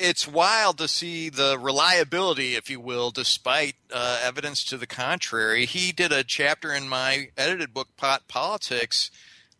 it's 0.00 0.26
wild 0.26 0.78
to 0.78 0.88
see 0.88 1.28
the 1.28 1.58
reliability, 1.58 2.54
if 2.54 2.70
you 2.70 2.80
will, 2.80 3.10
despite 3.10 3.74
uh, 3.92 4.20
evidence 4.24 4.64
to 4.64 4.78
the 4.78 4.86
contrary. 4.86 5.66
He 5.66 5.92
did 5.92 6.10
a 6.10 6.24
chapter 6.24 6.72
in 6.72 6.88
my 6.88 7.28
edited 7.36 7.74
book, 7.74 7.88
Pot 7.96 8.26
Politics, 8.26 9.10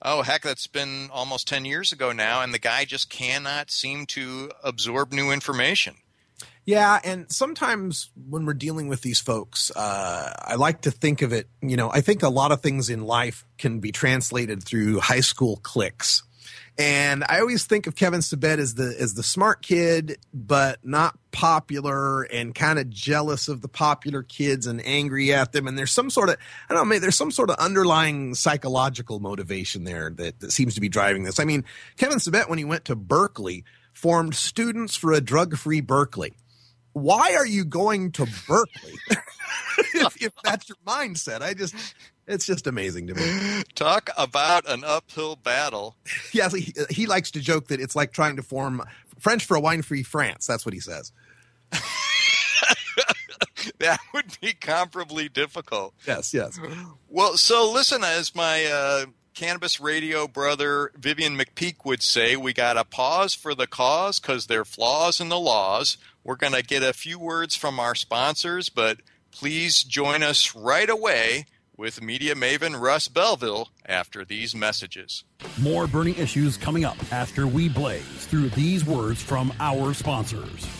oh 0.02 0.23
heck 0.23 0.42
that's 0.42 0.66
been 0.66 1.09
almost 1.12 1.49
10 1.49 1.64
years 1.64 1.92
ago 1.92 2.12
now 2.12 2.42
and 2.42 2.54
the 2.54 2.59
guy 2.59 2.85
just 2.85 3.11
cannot 3.11 3.71
seem 3.71 4.07
to 4.07 4.50
absorb 4.62 5.12
new 5.12 5.30
information. 5.30 5.97
Yeah 6.66 7.00
and 7.02 7.30
sometimes 7.30 8.11
when 8.28 8.47
we're 8.47 8.54
dealing 8.54 8.88
with 8.88 9.02
these 9.02 9.19
folks 9.19 9.71
uh, 9.75 10.33
i 10.47 10.54
like 10.54 10.83
to 10.83 10.90
think 10.90 11.23
of 11.23 11.33
it 11.33 11.49
you 11.62 11.76
know 11.76 11.90
i 11.90 12.00
think 12.00 12.23
a 12.23 12.28
lot 12.28 12.52
of 12.52 12.61
things 12.61 12.90
in 12.90 13.02
life 13.02 13.45
can 13.59 13.80
be 13.80 13.90
translated 13.90 14.62
through 14.62 15.00
high 15.00 15.21
school 15.21 15.57
cliques 15.62 16.23
and 16.81 17.25
I 17.29 17.41
always 17.41 17.65
think 17.65 17.87
of 17.87 17.95
Kevin 17.95 18.21
Sabet 18.21 18.57
as 18.57 18.75
the 18.75 18.97
as 18.99 19.13
the 19.13 19.23
smart 19.23 19.61
kid, 19.61 20.17
but 20.33 20.79
not 20.83 21.19
popular 21.31 22.23
and 22.23 22.55
kind 22.55 22.79
of 22.79 22.89
jealous 22.89 23.49
of 23.49 23.61
the 23.61 23.69
popular 23.69 24.23
kids 24.23 24.67
and 24.67 24.81
angry 24.87 25.35
at 25.35 25.53
them. 25.53 25.67
And 25.67 25.79
there's 25.79 25.93
some 25.93 26.09
sort 26.09 26.31
of 26.31 26.39
I 26.71 26.75
don't 26.75 26.89
know, 26.89 26.99
there's 26.99 27.17
some 27.17 27.33
sort 27.33 27.51
of 27.51 27.57
underlying 27.57 28.35
psychological 28.35 29.21
motivation 29.21 29.85
there 29.85 30.09
that, 30.17 30.41
that 30.41 30.53
seems 30.53 30.75
to 30.75 30.81
be 30.81 30.89
driving 30.89 31.25
this. 31.25 31.39
I 31.39 31.45
mean, 31.45 31.67
Kevin 31.99 32.17
Sabet, 32.17 32.49
when 32.49 32.57
he 32.57 32.65
went 32.65 32.87
to 32.87 32.97
Berkeley, 32.97 33.65
formed 33.93 34.35
Students 34.35 34.97
for 34.97 35.13
a 35.13 35.21
Drug 35.21 35.59
Free 35.59 35.83
Berkeley 35.83 36.33
why 36.93 37.37
are 37.37 37.47
you 37.47 37.65
going 37.65 38.11
to 38.13 38.27
Berkeley? 38.49 38.95
if, 39.95 40.23
if 40.23 40.33
that's 40.43 40.69
your 40.69 40.79
mindset, 40.85 41.41
I 41.41 41.55
just 41.55 41.75
it's 42.31 42.47
just 42.47 42.67
amazing 42.67 43.07
to 43.09 43.15
me. 43.15 43.63
Talk 43.75 44.11
about 44.17 44.69
an 44.69 44.85
uphill 44.85 45.37
battle. 45.37 45.97
Yes, 46.33 46.55
he, 46.55 46.73
he 46.91 47.07
likes 47.07 47.33
to 47.33 47.41
joke 47.41 47.69
that 47.69 47.81
it's 47.81 47.97
like 47.97 48.13
trying 48.13 48.37
to 48.37 48.43
form 48.43 48.83
French 49.19 49.45
for 49.45 49.57
a 49.57 49.61
wine-free 49.61 50.05
France. 50.05 50.47
That's 50.47 50.65
what 50.65 50.73
he 50.73 50.81
says. 50.81 51.13
that 53.79 53.99
would 54.15 54.39
be 54.41 54.53
comparably 54.53 55.33
difficult. 55.33 55.95
Yes, 56.07 56.33
yes. 56.33 56.59
Well, 57.09 57.37
so 57.37 57.71
listen, 57.73 58.05
as 58.05 58.37
my 58.37 58.65
uh, 58.67 59.07
cannabis 59.35 59.81
radio 59.81 60.29
brother 60.29 60.93
Vivian 60.97 61.37
McPeak 61.37 61.85
would 61.85 62.03
say, 62.03 62.37
we 62.37 62.53
got 62.53 62.75
to 62.75 62.85
pause 62.85 63.35
for 63.35 63.53
the 63.55 63.67
cause 63.67 64.21
because 64.21 64.47
there 64.47 64.61
are 64.61 64.65
flaws 64.65 65.21
in 65.21 65.29
the 65.29 65.39
laws. 65.41 65.97
We're 66.23 66.37
going 66.37 66.53
to 66.53 66.63
get 66.63 66.85
a 66.85 66.93
few 66.93 67.19
words 67.19 67.57
from 67.57 67.81
our 67.81 67.97
sponsors, 67.97 68.69
but 68.69 69.01
please 69.33 69.83
join 69.83 70.23
us 70.23 70.55
right 70.55 70.89
away 70.89 71.47
with 71.81 72.03
media 72.03 72.35
maven 72.35 72.79
Russ 72.79 73.09
Belville 73.09 73.71
after 73.87 74.23
these 74.23 74.55
messages. 74.55 75.25
More 75.59 75.87
burning 75.87 76.15
issues 76.17 76.59
coming 76.59 76.85
up 76.85 76.99
after 77.11 77.47
we 77.47 77.71
blaze 77.71 78.27
through 78.27 78.51
these 78.51 78.85
words 78.85 79.23
from 79.23 79.51
our 79.61 79.95
sponsors. 79.95 80.80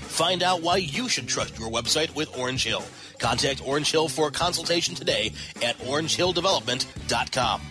Find 0.11 0.43
out 0.43 0.61
why 0.61 0.75
you 0.75 1.07
should 1.07 1.27
trust 1.27 1.57
your 1.57 1.69
website 1.69 2.13
with 2.15 2.37
Orange 2.37 2.65
Hill. 2.65 2.83
Contact 3.17 3.65
Orange 3.65 3.89
Hill 3.89 4.09
for 4.09 4.27
a 4.27 4.31
consultation 4.31 4.93
today 4.93 5.31
at 5.63 5.77
orangehilldevelopment.com. 5.79 7.61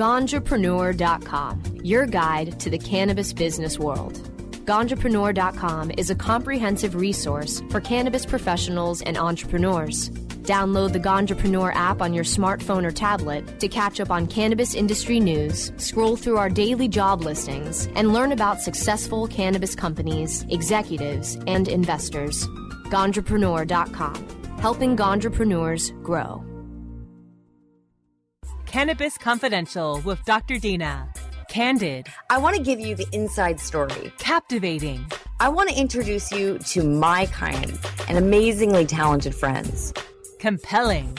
Ganjapreneur.com, 0.00 1.62
your 1.82 2.06
guide 2.06 2.60
to 2.60 2.70
the 2.70 2.78
cannabis 2.78 3.32
business 3.32 3.78
world. 3.78 4.14
Ganjapreneur.com 4.66 5.92
is 5.96 6.10
a 6.10 6.14
comprehensive 6.14 6.94
resource 6.94 7.62
for 7.70 7.80
cannabis 7.80 8.26
professionals 8.26 9.00
and 9.02 9.16
entrepreneurs. 9.16 10.10
Download 10.50 10.92
the 10.92 10.98
Ganjapreneur 10.98 11.72
app 11.76 12.02
on 12.02 12.12
your 12.12 12.24
smartphone 12.24 12.84
or 12.84 12.90
tablet 12.90 13.60
to 13.60 13.68
catch 13.68 14.00
up 14.00 14.10
on 14.10 14.26
cannabis 14.26 14.74
industry 14.74 15.20
news, 15.20 15.70
scroll 15.76 16.16
through 16.16 16.38
our 16.38 16.50
daily 16.50 16.88
job 16.88 17.22
listings, 17.22 17.86
and 17.94 18.12
learn 18.12 18.32
about 18.32 18.60
successful 18.60 19.28
cannabis 19.28 19.76
companies, 19.76 20.44
executives, 20.48 21.38
and 21.46 21.68
investors. 21.68 22.48
Ganjapreneur.com, 22.88 24.58
helping 24.58 24.96
Ganjapreneurs 24.96 25.92
grow. 26.02 26.44
Cannabis 28.66 29.16
Confidential 29.18 30.00
with 30.04 30.18
Dr. 30.24 30.58
Dina. 30.58 31.08
Candid. 31.48 32.08
I 32.28 32.38
want 32.38 32.56
to 32.56 32.62
give 32.62 32.80
you 32.80 32.96
the 32.96 33.06
inside 33.12 33.60
story. 33.60 34.12
Captivating. 34.18 35.06
I 35.38 35.48
want 35.48 35.68
to 35.68 35.78
introduce 35.78 36.32
you 36.32 36.58
to 36.58 36.82
my 36.82 37.26
kind 37.26 37.78
and 38.08 38.18
amazingly 38.18 38.84
talented 38.84 39.32
friends. 39.32 39.92
Compelling. 40.40 41.18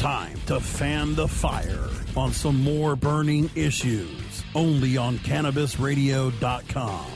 Time 0.00 0.40
to 0.46 0.58
fan 0.60 1.14
the 1.14 1.28
fire 1.28 1.90
on 2.16 2.32
some 2.32 2.58
more 2.64 2.96
burning 2.96 3.50
issues, 3.54 4.42
only 4.54 4.96
on 4.96 5.18
CannabisRadio.com. 5.18 7.06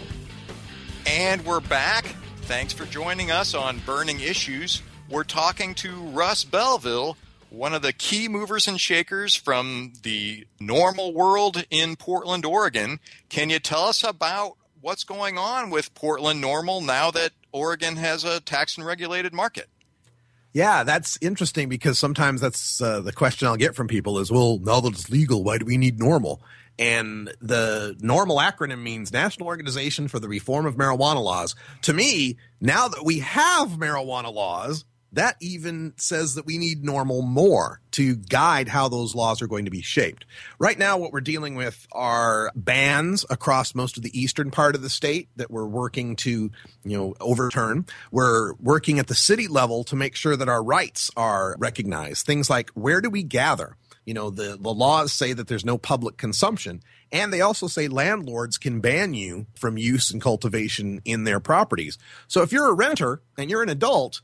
And 1.06 1.46
we're 1.46 1.60
back. 1.60 2.04
Thanks 2.42 2.74
for 2.74 2.84
joining 2.84 3.30
us 3.30 3.54
on 3.54 3.80
Burning 3.86 4.20
Issues. 4.20 4.82
We're 5.08 5.24
talking 5.24 5.74
to 5.76 5.94
Russ 5.94 6.44
Belville, 6.44 7.16
one 7.48 7.72
of 7.72 7.80
the 7.80 7.94
key 7.94 8.28
movers 8.28 8.68
and 8.68 8.78
shakers 8.78 9.34
from 9.34 9.94
the 10.02 10.46
NORML 10.60 11.14
world 11.14 11.64
in 11.70 11.96
Portland, 11.96 12.44
Oregon. 12.44 13.00
Can 13.30 13.48
you 13.48 13.60
tell 13.60 13.84
us 13.84 14.04
about 14.04 14.58
what's 14.82 15.04
going 15.04 15.38
on 15.38 15.70
with 15.70 15.94
Portland 15.94 16.44
NORML 16.44 16.84
now 16.84 17.10
that 17.12 17.32
Oregon 17.50 17.96
has 17.96 18.24
a 18.24 18.40
tax 18.40 18.76
and 18.76 18.86
regulated 18.86 19.32
market? 19.32 19.70
Yeah, 20.54 20.84
that's 20.84 21.18
interesting 21.20 21.68
because 21.68 21.99
sometimes 21.99 22.40
that's 22.40 22.80
uh, 22.80 23.00
the 23.00 23.12
question 23.12 23.49
I'll 23.49 23.56
get 23.56 23.75
from 23.75 23.88
people 23.88 24.20
is, 24.20 24.30
well, 24.30 24.61
now 24.61 24.80
that 24.80 24.92
it's 24.92 25.11
legal, 25.11 25.42
why 25.42 25.58
do 25.58 25.66
we 25.66 25.76
need 25.76 25.99
NORML? 25.99 26.38
And 26.78 27.28
the 27.40 27.96
NORML 28.00 28.40
acronym 28.40 28.80
means 28.80 29.12
National 29.12 29.49
Organization 29.49 30.06
for 30.06 30.20
the 30.20 30.28
Reform 30.28 30.64
of 30.66 30.76
Marijuana 30.76 31.23
Laws. 31.23 31.56
To 31.82 31.92
me, 31.92 32.38
now 32.61 32.87
that 32.87 33.04
we 33.04 33.18
have 33.18 33.70
marijuana 33.70 34.32
laws, 34.32 34.84
that 35.14 35.37
even 35.40 35.94
says 35.97 36.35
that 36.35 36.47
we 36.47 36.59
need 36.59 36.83
NORML 36.83 37.26
more 37.26 37.80
to 37.92 38.16
guide 38.16 38.68
how 38.68 38.88
those 38.88 39.14
laws 39.14 39.40
are 39.40 39.47
going 39.47 39.64
to 39.64 39.71
be 39.71 39.83
shaped. 39.83 40.25
Right 40.59 40.78
now, 40.78 40.99
what 40.99 41.12
we're 41.12 41.21
dealing 41.21 41.54
with 41.54 41.87
are 41.92 42.50
bans 42.54 43.25
across 43.30 43.75
most 43.75 43.97
of 43.97 44.02
the 44.02 44.18
eastern 44.18 44.50
part 44.50 44.75
of 44.75 44.83
the 44.83 44.90
state 44.90 45.28
that 45.37 45.50
we're 45.50 45.66
working 45.66 46.16
to, 46.16 46.50
you 46.85 46.97
know, 46.99 47.14
overturn. 47.21 47.87
We're 48.11 48.54
working 48.54 48.99
at 48.99 49.06
the 49.06 49.14
city 49.14 49.49
level 49.49 49.85
to 49.85 49.97
make 49.97 50.16
sure 50.16 50.37
that 50.37 50.49
our 50.49 50.62
rights 50.62 51.11
are 51.16 51.56
recognized. 51.59 52.26
Things 52.26 52.50
like 52.50 52.71
where 52.71 53.00
do 53.00 53.11
we 53.11 53.23
gather? 53.23 53.76
You 54.04 54.14
know, 54.14 54.30
the, 54.30 54.59
the 54.61 54.75
laws 54.75 55.12
say 55.12 55.33
that 55.33 55.49
there's 55.49 55.64
no 55.64 55.78
public 55.78 56.16
consumption. 56.16 56.83
And 57.11 57.33
they 57.33 57.40
also 57.40 57.68
say 57.68 57.88
landlords 57.88 58.59
can 58.59 58.80
ban 58.80 59.14
you 59.14 59.47
from 59.54 59.78
use 59.78 60.11
and 60.11 60.21
cultivation 60.21 61.00
in 61.04 61.25
their 61.25 61.40
properties. 61.40 61.97
So 62.28 62.42
if 62.42 62.52
you're 62.52 62.68
a 62.68 62.75
renter 62.75 63.23
and 63.38 63.49
you're 63.49 63.62
an 63.62 63.68
adult, 63.68 64.21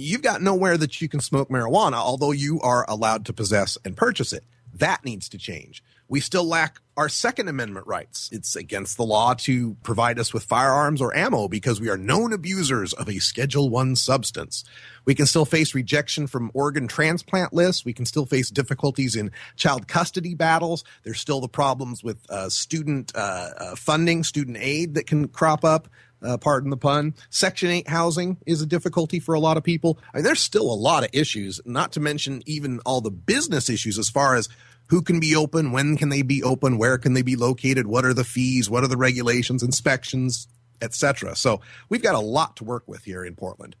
you've 0.00 0.22
got 0.22 0.42
nowhere 0.42 0.76
that 0.76 1.00
you 1.00 1.08
can 1.08 1.20
smoke 1.20 1.48
marijuana, 1.48 1.94
although 1.94 2.32
you 2.32 2.60
are 2.60 2.84
allowed 2.88 3.26
to 3.26 3.32
possess 3.32 3.78
and 3.84 3.96
purchase 3.96 4.32
it. 4.32 4.44
That 4.74 5.04
needs 5.04 5.28
to 5.30 5.38
change. 5.38 5.82
We 6.08 6.20
still 6.20 6.44
lack 6.44 6.80
our 6.96 7.08
Second 7.08 7.48
Amendment 7.48 7.86
rights. 7.86 8.28
It's 8.32 8.54
against 8.54 8.96
the 8.96 9.04
law 9.04 9.34
to 9.34 9.74
provide 9.82 10.18
us 10.18 10.34
with 10.34 10.44
firearms 10.44 11.00
or 11.00 11.16
ammo 11.16 11.48
because 11.48 11.80
we 11.80 11.88
are 11.88 11.96
known 11.96 12.32
abusers 12.32 12.92
of 12.92 13.08
a 13.08 13.18
Schedule 13.18 13.70
One 13.70 13.96
substance. 13.96 14.62
We 15.04 15.14
can 15.14 15.26
still 15.26 15.44
face 15.44 15.74
rejection 15.74 16.26
from 16.26 16.50
organ 16.52 16.86
transplant 16.86 17.52
lists. 17.52 17.84
We 17.84 17.94
can 17.94 18.04
still 18.04 18.26
face 18.26 18.50
difficulties 18.50 19.16
in 19.16 19.30
child 19.56 19.88
custody 19.88 20.34
battles. 20.34 20.84
There's 21.02 21.20
still 21.20 21.40
the 21.40 21.48
problems 21.48 22.04
with 22.04 22.18
uh, 22.30 22.50
student 22.50 23.12
uh, 23.14 23.50
uh, 23.56 23.74
funding, 23.76 24.22
student 24.22 24.58
aid 24.60 24.94
that 24.94 25.06
can 25.06 25.28
crop 25.28 25.64
up 25.64 25.88
uh, 26.22 26.36
pardon 26.36 26.70
the 26.70 26.76
pun. 26.76 27.14
Section 27.30 27.70
8 27.70 27.88
housing 27.88 28.38
is 28.46 28.62
a 28.62 28.66
difficulty 28.66 29.20
for 29.20 29.34
a 29.34 29.40
lot 29.40 29.56
of 29.56 29.64
people. 29.64 29.98
I 30.12 30.18
mean, 30.18 30.24
there's 30.24 30.40
still 30.40 30.72
a 30.72 30.74
lot 30.74 31.04
of 31.04 31.10
issues, 31.12 31.60
not 31.64 31.92
to 31.92 32.00
mention 32.00 32.42
even 32.46 32.80
all 32.80 33.00
the 33.00 33.10
business 33.10 33.68
issues 33.68 33.98
as 33.98 34.10
far 34.10 34.34
as 34.34 34.48
who 34.88 35.02
can 35.02 35.20
be 35.20 35.34
open, 35.34 35.72
when 35.72 35.96
can 35.96 36.08
they 36.08 36.22
be 36.22 36.42
open, 36.42 36.76
where 36.78 36.98
can 36.98 37.14
they 37.14 37.22
be 37.22 37.36
located, 37.36 37.86
what 37.86 38.04
are 38.04 38.14
the 38.14 38.24
fees, 38.24 38.68
what 38.68 38.84
are 38.84 38.88
the 38.88 38.96
regulations, 38.96 39.62
inspections, 39.62 40.48
etc. 40.82 41.34
So 41.36 41.60
we've 41.88 42.02
got 42.02 42.14
a 42.14 42.20
lot 42.20 42.56
to 42.56 42.64
work 42.64 42.84
with 42.86 43.04
here 43.04 43.24
in 43.24 43.34
Portland. 43.34 43.76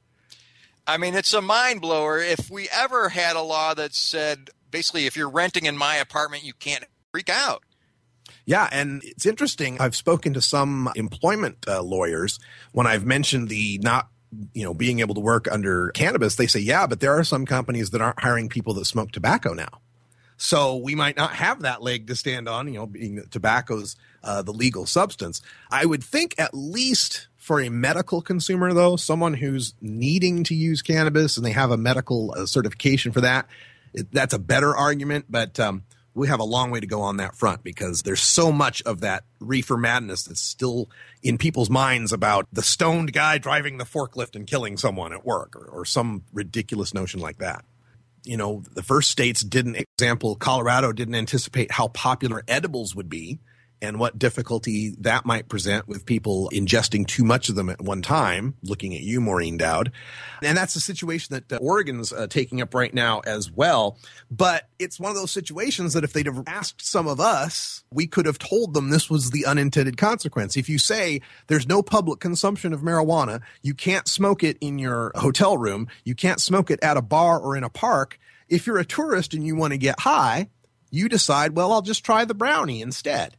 I 0.86 0.96
mean, 0.96 1.14
it's 1.14 1.32
a 1.32 1.42
mind 1.42 1.80
blower. 1.80 2.18
If 2.18 2.50
we 2.50 2.68
ever 2.72 3.08
had 3.08 3.36
a 3.36 3.42
law 3.42 3.74
that 3.74 3.94
said 3.94 4.50
basically 4.70 5.06
if 5.06 5.16
you're 5.16 5.28
renting 5.28 5.66
in 5.66 5.76
my 5.76 5.96
apartment, 5.96 6.44
you 6.44 6.54
can't 6.54 6.84
freak 7.12 7.28
out. 7.28 7.62
Yeah, 8.46 8.68
and 8.72 9.02
it's 9.04 9.26
interesting. 9.26 9.80
I've 9.80 9.96
spoken 9.96 10.34
to 10.34 10.40
some 10.40 10.90
employment 10.96 11.64
uh, 11.68 11.82
lawyers 11.82 12.38
when 12.72 12.86
I've 12.86 13.04
mentioned 13.04 13.48
the 13.48 13.78
not 13.82 14.08
you 14.54 14.64
know 14.64 14.74
being 14.74 15.00
able 15.00 15.14
to 15.14 15.20
work 15.20 15.46
under 15.52 15.90
cannabis 15.90 16.36
they 16.36 16.46
say 16.46 16.58
yeah 16.58 16.86
but 16.86 17.00
there 17.00 17.12
are 17.12 17.22
some 17.22 17.44
companies 17.44 17.90
that 17.90 18.00
aren't 18.00 18.18
hiring 18.18 18.48
people 18.48 18.72
that 18.72 18.86
smoke 18.86 19.12
tobacco 19.12 19.52
now 19.52 19.68
So 20.38 20.76
we 20.76 20.96
might 20.96 21.16
not 21.16 21.34
have 21.34 21.62
that 21.62 21.82
leg 21.82 22.08
to 22.08 22.16
stand 22.16 22.48
on, 22.48 22.66
you 22.66 22.74
know, 22.74 22.86
being 22.86 23.14
that 23.14 23.30
tobacco's 23.30 23.94
uh, 24.24 24.42
the 24.42 24.52
legal 24.52 24.86
substance. 24.86 25.40
I 25.70 25.86
would 25.86 26.02
think 26.02 26.34
at 26.36 26.52
least 26.52 27.28
for 27.36 27.60
a 27.60 27.68
medical 27.68 28.20
consumer, 28.22 28.72
though, 28.72 28.96
someone 28.96 29.34
who's 29.34 29.74
needing 29.80 30.42
to 30.44 30.54
use 30.54 30.82
cannabis 30.82 31.36
and 31.36 31.46
they 31.46 31.52
have 31.52 31.70
a 31.70 31.76
medical 31.76 32.34
uh, 32.36 32.46
certification 32.46 33.12
for 33.12 33.20
that, 33.20 33.46
it, 33.94 34.10
that's 34.10 34.34
a 34.34 34.38
better 34.40 34.74
argument. 34.74 35.26
But 35.28 35.60
um, 35.60 35.84
we 36.14 36.28
have 36.28 36.40
a 36.40 36.44
long 36.44 36.70
way 36.70 36.80
to 36.80 36.86
go 36.86 37.00
on 37.00 37.16
that 37.16 37.34
front 37.34 37.62
because 37.62 38.02
there's 38.02 38.20
so 38.20 38.52
much 38.52 38.82
of 38.82 39.00
that 39.00 39.24
reefer 39.40 39.76
madness 39.76 40.24
that's 40.24 40.40
still 40.40 40.90
in 41.22 41.38
people's 41.38 41.70
minds 41.70 42.12
about 42.12 42.46
the 42.52 42.62
stoned 42.62 43.12
guy 43.12 43.38
driving 43.38 43.78
the 43.78 43.84
forklift 43.84 44.36
and 44.36 44.46
killing 44.46 44.76
someone 44.76 45.12
at 45.12 45.24
work 45.24 45.56
or, 45.56 45.64
or 45.64 45.84
some 45.84 46.24
ridiculous 46.32 46.92
notion 46.92 47.20
like 47.20 47.38
that. 47.38 47.64
You 48.24 48.36
know, 48.36 48.62
the 48.74 48.82
first 48.82 49.10
states 49.10 49.40
didn't, 49.40 49.76
example, 49.76 50.36
Colorado 50.36 50.92
didn't 50.92 51.14
anticipate 51.14 51.72
how 51.72 51.88
popular 51.88 52.44
edibles 52.46 52.94
would 52.94 53.08
be 53.08 53.40
and 53.82 53.98
what 53.98 54.16
difficulty 54.16 54.94
that 55.00 55.26
might 55.26 55.48
present 55.48 55.88
with 55.88 56.06
people 56.06 56.48
ingesting 56.54 57.04
too 57.04 57.24
much 57.24 57.48
of 57.48 57.56
them 57.56 57.68
at 57.68 57.82
one 57.82 58.00
time. 58.00 58.54
Looking 58.62 58.94
at 58.94 59.00
you, 59.00 59.20
Maureen 59.20 59.56
Dowd. 59.56 59.90
And 60.40 60.56
that's 60.56 60.76
a 60.76 60.80
situation 60.80 61.34
that 61.34 61.52
uh, 61.52 61.58
Oregon's 61.60 62.12
uh, 62.12 62.28
taking 62.28 62.62
up 62.62 62.74
right 62.74 62.94
now 62.94 63.20
as 63.26 63.50
well. 63.50 63.98
But 64.30 64.68
it's 64.78 65.00
one 65.00 65.10
of 65.10 65.16
those 65.16 65.32
situations 65.32 65.94
that 65.94 66.04
if 66.04 66.12
they'd 66.12 66.26
have 66.26 66.44
asked 66.46 66.86
some 66.86 67.08
of 67.08 67.18
us, 67.18 67.82
we 67.90 68.06
could 68.06 68.24
have 68.24 68.38
told 68.38 68.72
them 68.72 68.90
this 68.90 69.10
was 69.10 69.32
the 69.32 69.44
unintended 69.44 69.96
consequence. 69.96 70.56
If 70.56 70.68
you 70.68 70.78
say 70.78 71.20
there's 71.48 71.66
no 71.66 71.82
public 71.82 72.20
consumption 72.20 72.72
of 72.72 72.82
marijuana, 72.82 73.40
you 73.62 73.74
can't 73.74 74.06
smoke 74.06 74.44
it 74.44 74.56
in 74.60 74.78
your 74.78 75.10
hotel 75.16 75.58
room, 75.58 75.88
you 76.04 76.14
can't 76.14 76.40
smoke 76.40 76.70
it 76.70 76.78
at 76.84 76.96
a 76.96 77.02
bar 77.02 77.40
or 77.40 77.56
in 77.56 77.64
a 77.64 77.70
park. 77.70 78.20
If 78.48 78.66
you're 78.66 78.78
a 78.78 78.84
tourist 78.84 79.34
and 79.34 79.44
you 79.44 79.56
want 79.56 79.72
to 79.72 79.78
get 79.78 79.98
high, 79.98 80.50
you 80.90 81.08
decide, 81.08 81.56
well, 81.56 81.72
I'll 81.72 81.82
just 81.82 82.04
try 82.04 82.24
the 82.24 82.34
brownie 82.34 82.82
instead. 82.82 83.36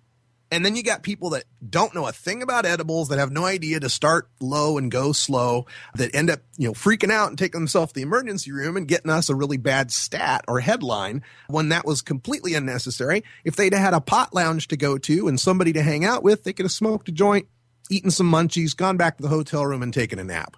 And 0.53 0.63
then 0.63 0.75
you 0.75 0.83
got 0.83 1.01
people 1.01 1.31
that 1.31 1.45
don't 1.67 1.95
know 1.95 2.05
a 2.05 2.11
thing 2.11 2.43
about 2.43 2.67
edibles, 2.67 3.07
that 3.07 3.17
have 3.17 3.31
no 3.31 3.43
idea 3.43 3.79
to 3.79 3.89
start 3.89 4.29
low 4.39 4.77
and 4.77 4.91
go 4.91 5.11
slow, 5.11 5.65
that 5.95 6.13
end 6.13 6.29
up, 6.29 6.41
you 6.59 6.67
know, 6.67 6.73
freaking 6.73 7.11
out 7.11 7.29
and 7.29 7.39
taking 7.39 7.59
themselves 7.59 7.91
to 7.91 7.95
the 7.95 8.03
emergency 8.03 8.51
room 8.51 8.77
and 8.77 8.87
getting 8.87 9.09
us 9.09 9.29
a 9.29 9.35
really 9.35 9.57
bad 9.57 9.91
stat 9.91 10.45
or 10.47 10.59
headline 10.59 11.23
when 11.47 11.69
that 11.69 11.87
was 11.87 12.03
completely 12.03 12.53
unnecessary. 12.53 13.23
If 13.43 13.55
they'd 13.55 13.73
had 13.73 13.95
a 13.95 13.99
pot 13.99 14.31
lounge 14.35 14.67
to 14.67 14.77
go 14.77 14.99
to 14.99 15.27
and 15.27 15.39
somebody 15.39 15.73
to 15.73 15.81
hang 15.81 16.05
out 16.05 16.21
with, 16.21 16.43
they 16.43 16.53
could 16.53 16.65
have 16.65 16.71
smoked 16.71 17.09
a 17.09 17.11
joint, 17.11 17.47
eaten 17.89 18.11
some 18.11 18.31
munchies, 18.31 18.77
gone 18.77 18.95
back 18.95 19.17
to 19.17 19.23
the 19.23 19.29
hotel 19.29 19.65
room 19.65 19.81
and 19.81 19.91
taken 19.91 20.19
a 20.19 20.23
nap 20.23 20.55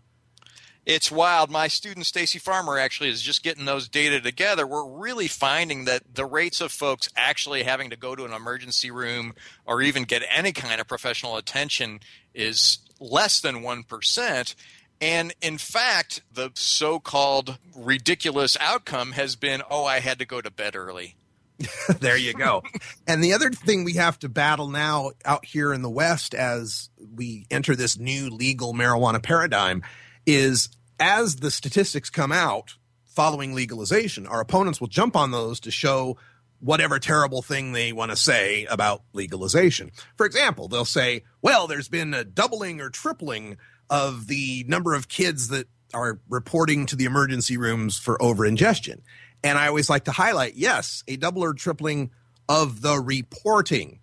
it's 0.86 1.12
wild. 1.12 1.50
My 1.50 1.68
student 1.68 2.06
Stacy 2.06 2.38
Farmer 2.38 2.78
actually 2.78 3.10
is 3.10 3.22
just 3.22 3.44
getting 3.44 3.66
those 3.66 3.90
data 3.90 4.22
together. 4.22 4.68
We're 4.68 4.88
really 4.88 5.28
finding 5.28 5.86
that 5.86 6.04
the 6.14 6.26
rates 6.26 6.62
of 6.62 6.72
folks 6.72 7.10
actually 7.16 7.64
having 7.64 7.90
to 7.90 7.96
go 7.96 8.16
to 8.16 8.26
an 8.26 8.34
emergency 8.34 8.92
room 8.92 9.34
or 9.66 9.82
even 9.82 10.04
get 10.04 10.24
any 10.32 10.52
kind 10.52 10.80
of 10.80 10.88
professional 10.88 11.38
attention 11.38 12.02
is 12.34 12.80
less 13.00 13.40
than 13.40 13.64
1%. 13.64 14.56
And 15.02 15.34
in 15.42 15.58
fact, 15.58 16.22
the 16.32 16.52
so 16.54 17.00
called 17.00 17.58
ridiculous 17.76 18.56
outcome 18.60 19.14
has 19.14 19.36
been 19.36 19.62
oh, 19.70 19.86
I 19.86 20.00
had 20.00 20.20
to 20.20 20.26
go 20.26 20.40
to 20.40 20.52
bed 20.52 20.76
early. 20.76 21.16
there 22.00 22.18
you 22.18 22.34
go. 22.34 22.64
and 23.08 23.24
the 23.24 23.34
other 23.34 23.50
thing 23.50 23.86
we 23.86 23.94
have 23.94 24.20
to 24.20 24.30
battle 24.30 24.68
now 24.68 25.12
out 25.24 25.46
here 25.46 25.74
in 25.74 25.82
the 25.82 25.90
West 25.90 26.36
as 26.36 26.90
we 27.16 27.48
enter 27.50 27.76
this 27.76 27.98
new 27.98 28.30
legal 28.30 28.74
marijuana 28.74 29.22
paradigm 29.24 29.82
is 30.26 30.70
as 31.00 31.38
the 31.38 31.52
statistics 31.52 32.10
come 32.10 32.32
out 32.32 32.76
following 33.06 33.54
legalization, 33.54 34.28
our 34.28 34.42
opponents 34.42 34.80
will 34.80 34.88
jump 34.88 35.16
on 35.16 35.32
those 35.32 35.60
to 35.62 35.72
show 35.72 36.18
whatever 36.60 37.00
terrible 37.00 37.42
thing 37.42 37.72
they 37.72 37.94
want 37.94 38.12
to 38.12 38.18
say 38.18 38.66
about 38.66 39.04
legalization. 39.14 39.92
For 40.18 40.26
example, 40.26 40.68
they'll 40.68 40.86
say, 40.86 41.24
well, 41.42 41.68
there's 41.68 41.90
been 41.90 42.14
a 42.14 42.24
doubling 42.24 42.82
or 42.82 42.90
tripling 42.90 43.58
of 43.90 44.28
the 44.28 44.66
number 44.68 44.94
of 44.94 45.08
kids 45.08 45.50
that 45.50 45.68
are 45.94 46.20
reporting 46.30 46.86
to 46.88 46.96
the 46.96 47.06
emergency 47.06 47.58
rooms 47.58 47.98
for 47.98 48.22
over 48.22 48.46
ingestion. 48.46 49.02
And 49.44 49.58
I 49.58 49.68
always 49.68 49.90
like 49.90 50.06
to 50.06 50.12
highlight, 50.12 50.56
yes, 50.56 51.04
a 51.08 51.18
double 51.18 51.44
or 51.44 51.54
tripling 51.54 52.12
of 52.50 52.82
the 52.82 53.00
reporting. 53.00 54.00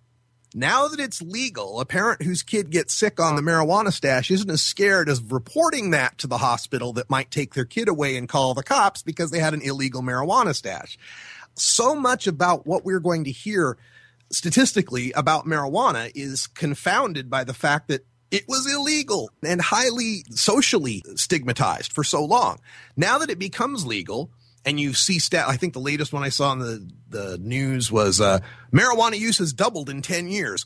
Now 0.55 0.87
that 0.87 0.99
it's 0.99 1.21
legal, 1.21 1.79
a 1.79 1.85
parent 1.85 2.21
whose 2.21 2.43
kid 2.43 2.69
gets 2.69 2.93
sick 2.93 3.19
on 3.19 3.35
the 3.35 3.41
marijuana 3.41 3.91
stash 3.91 4.29
isn't 4.29 4.49
as 4.49 4.61
scared 4.61 5.09
as 5.09 5.21
reporting 5.21 5.91
that 5.91 6.19
to 6.19 6.27
the 6.27 6.37
hospital 6.37 6.93
that 6.93 7.09
might 7.09 7.31
take 7.31 7.53
their 7.53 7.65
kid 7.65 7.87
away 7.87 8.17
and 8.17 8.29
call 8.29 8.53
the 8.53 8.63
cops 8.63 9.01
because 9.01 9.31
they 9.31 9.39
had 9.39 9.53
an 9.53 9.61
illegal 9.61 10.01
marijuana 10.01 10.53
stash. 10.53 10.97
So 11.55 11.95
much 11.95 12.27
about 12.27 12.67
what 12.67 12.85
we're 12.85 12.99
going 12.99 13.23
to 13.23 13.31
hear 13.31 13.77
statistically 14.31 15.11
about 15.13 15.45
marijuana 15.45 16.11
is 16.13 16.47
confounded 16.47 17.29
by 17.29 17.43
the 17.43 17.53
fact 17.53 17.87
that 17.87 18.05
it 18.29 18.45
was 18.47 18.71
illegal 18.71 19.29
and 19.43 19.61
highly 19.61 20.23
socially 20.31 21.03
stigmatized 21.15 21.93
for 21.93 22.03
so 22.03 22.25
long. 22.25 22.59
Now 22.97 23.19
that 23.19 23.29
it 23.29 23.37
becomes 23.37 23.85
legal, 23.85 24.31
and 24.65 24.79
you 24.79 24.93
see 24.93 25.19
stat. 25.19 25.47
I 25.47 25.57
think 25.57 25.73
the 25.73 25.79
latest 25.79 26.13
one 26.13 26.23
I 26.23 26.29
saw 26.29 26.51
in 26.53 26.59
the 26.59 26.89
the 27.09 27.37
news 27.37 27.91
was 27.91 28.19
uh, 28.19 28.39
marijuana 28.71 29.17
use 29.17 29.37
has 29.37 29.53
doubled 29.53 29.89
in 29.89 30.01
ten 30.01 30.27
years. 30.27 30.65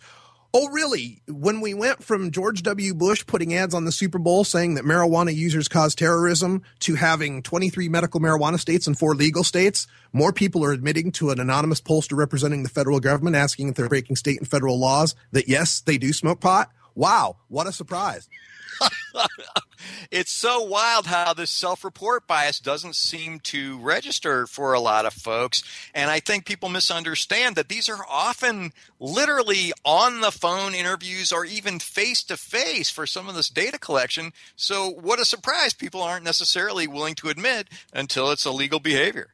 Oh, 0.54 0.70
really? 0.70 1.22
When 1.28 1.60
we 1.60 1.74
went 1.74 2.04
from 2.04 2.32
George 2.32 2.64
W. 2.64 2.94
Bush 2.94 3.26
putting 3.26 3.54
ads 3.54 3.74
on 3.74 3.84
the 3.84 3.92
Super 3.92 4.18
Bowl 4.18 4.46
saying 4.46 4.76
that 4.76 4.86
marijuana 4.86 5.36
users 5.36 5.68
cause 5.68 5.94
terrorism 5.94 6.64
to 6.80 6.96
having 6.96 7.44
23 7.44 7.90
medical 7.90 8.22
marijuana 8.22 8.58
states 8.58 8.88
and 8.88 8.98
four 8.98 9.14
legal 9.14 9.44
states, 9.44 9.88
more 10.14 10.32
people 10.32 10.64
are 10.64 10.72
admitting 10.72 11.12
to 11.12 11.32
an 11.32 11.42
anonymous 11.42 11.82
pollster 11.82 12.18
representing 12.18 12.64
the 12.64 12.70
federal 12.70 13.02
government 13.02 13.36
asking 13.36 13.68
if 13.68 13.76
they're 13.76 13.90
breaking 13.90 14.16
state 14.16 14.40
and 14.40 14.48
federal 14.48 14.80
laws 14.80 15.16
that 15.32 15.50
yes, 15.50 15.82
they 15.82 15.98
do 15.98 16.14
smoke 16.14 16.40
pot. 16.40 16.72
Wow, 16.96 17.38
what 17.50 17.68
a 17.68 17.74
surprise. 17.74 18.30
it's 20.12 20.32
so 20.32 20.62
wild 20.62 21.08
how 21.08 21.34
this 21.34 21.50
self 21.50 21.84
report 21.84 22.28
bias 22.28 22.60
doesn't 22.60 22.96
seem 22.96 23.40
to 23.42 23.78
register 23.80 24.48
for 24.48 24.74
a 24.74 24.80
lot 24.80 25.06
of 25.06 25.14
folks. 25.14 25.64
And 25.94 26.10
I 26.10 26.20
think 26.20 26.46
people 26.46 26.70
misunderstand 26.70 27.56
that 27.56 27.70
these 27.70 27.90
are 27.90 28.06
often 28.10 28.72
literally 29.00 29.74
on 29.86 30.22
the 30.22 30.32
phone 30.32 30.74
interviews 30.74 31.32
or 31.32 31.46
even 31.46 31.80
face 31.80 32.24
to 32.26 32.38
face 32.38 32.90
for 32.90 33.06
some 33.06 33.30
of 33.30 33.36
this 33.36 33.50
data 33.50 33.78
collection. 33.80 34.34
So, 34.56 34.90
what 34.90 35.20
a 35.20 35.26
surprise 35.26 35.74
people 35.74 36.02
aren't 36.02 36.26
necessarily 36.26 36.88
willing 36.88 37.16
to 37.16 37.30
admit 37.30 37.68
until 37.94 38.32
it's 38.32 38.46
illegal 38.46 38.80
behavior. 38.80 39.34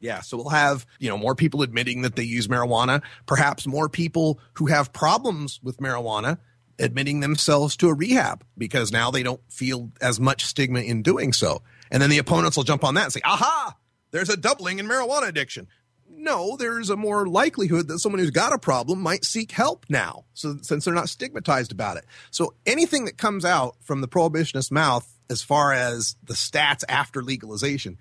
Yeah, 0.00 0.20
so 0.20 0.36
we'll 0.36 0.48
have, 0.48 0.84
you 0.98 1.08
know, 1.08 1.16
more 1.16 1.36
people 1.36 1.62
admitting 1.62 2.02
that 2.02 2.16
they 2.16 2.24
use 2.24 2.48
marijuana, 2.48 3.02
perhaps 3.24 3.68
more 3.68 3.88
people 3.88 4.40
who 4.54 4.66
have 4.66 4.92
problems 4.92 5.60
with 5.62 5.76
marijuana 5.76 6.38
admitting 6.82 7.20
themselves 7.20 7.76
to 7.78 7.88
a 7.88 7.94
rehab 7.94 8.44
because 8.58 8.92
now 8.92 9.10
they 9.10 9.22
don't 9.22 9.40
feel 9.50 9.90
as 10.00 10.20
much 10.20 10.44
stigma 10.44 10.80
in 10.80 11.02
doing 11.02 11.32
so. 11.32 11.62
And 11.90 12.02
then 12.02 12.10
the 12.10 12.18
opponents 12.18 12.56
will 12.56 12.64
jump 12.64 12.84
on 12.84 12.94
that 12.94 13.04
and 13.04 13.12
say, 13.12 13.20
aha, 13.24 13.76
there's 14.10 14.28
a 14.28 14.36
doubling 14.36 14.78
in 14.78 14.86
marijuana 14.86 15.28
addiction. 15.28 15.68
No, 16.14 16.56
there's 16.56 16.90
a 16.90 16.96
more 16.96 17.26
likelihood 17.26 17.88
that 17.88 18.00
someone 18.00 18.18
who's 18.18 18.30
got 18.30 18.52
a 18.52 18.58
problem 18.58 19.00
might 19.00 19.24
seek 19.24 19.50
help 19.50 19.86
now, 19.88 20.24
so 20.34 20.56
since 20.60 20.84
they're 20.84 20.94
not 20.94 21.08
stigmatized 21.08 21.72
about 21.72 21.96
it. 21.96 22.04
So 22.30 22.54
anything 22.66 23.06
that 23.06 23.16
comes 23.16 23.44
out 23.44 23.76
from 23.82 24.02
the 24.02 24.08
prohibitionist 24.08 24.70
mouth 24.70 25.08
as 25.30 25.42
far 25.42 25.72
as 25.72 26.16
the 26.22 26.34
stats 26.34 26.84
after 26.88 27.22
legalization, 27.22 27.96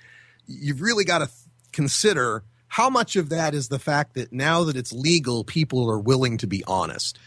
you've 0.45 0.81
really 0.81 1.05
got 1.05 1.19
to 1.19 1.27
th- 1.27 1.37
consider 1.71 2.43
how 2.67 2.89
much 2.89 3.15
of 3.15 3.29
that 3.29 3.53
is 3.53 3.69
the 3.69 3.79
fact 3.79 4.13
that 4.15 4.31
now 4.31 4.65
that 4.65 4.75
it's 4.75 4.93
legal, 4.93 5.43
people 5.43 5.89
are 5.89 5.99
willing 5.99 6.37
to 6.37 6.47
be 6.47 6.63
honest 6.65 7.17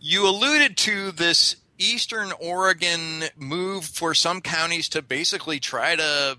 you 0.00 0.28
alluded 0.28 0.76
to 0.78 1.12
this 1.12 1.56
Eastern 1.78 2.32
Oregon 2.40 3.24
move 3.36 3.84
for 3.84 4.14
some 4.14 4.40
counties 4.40 4.88
to 4.90 5.02
basically 5.02 5.60
try 5.60 5.96
to 5.96 6.38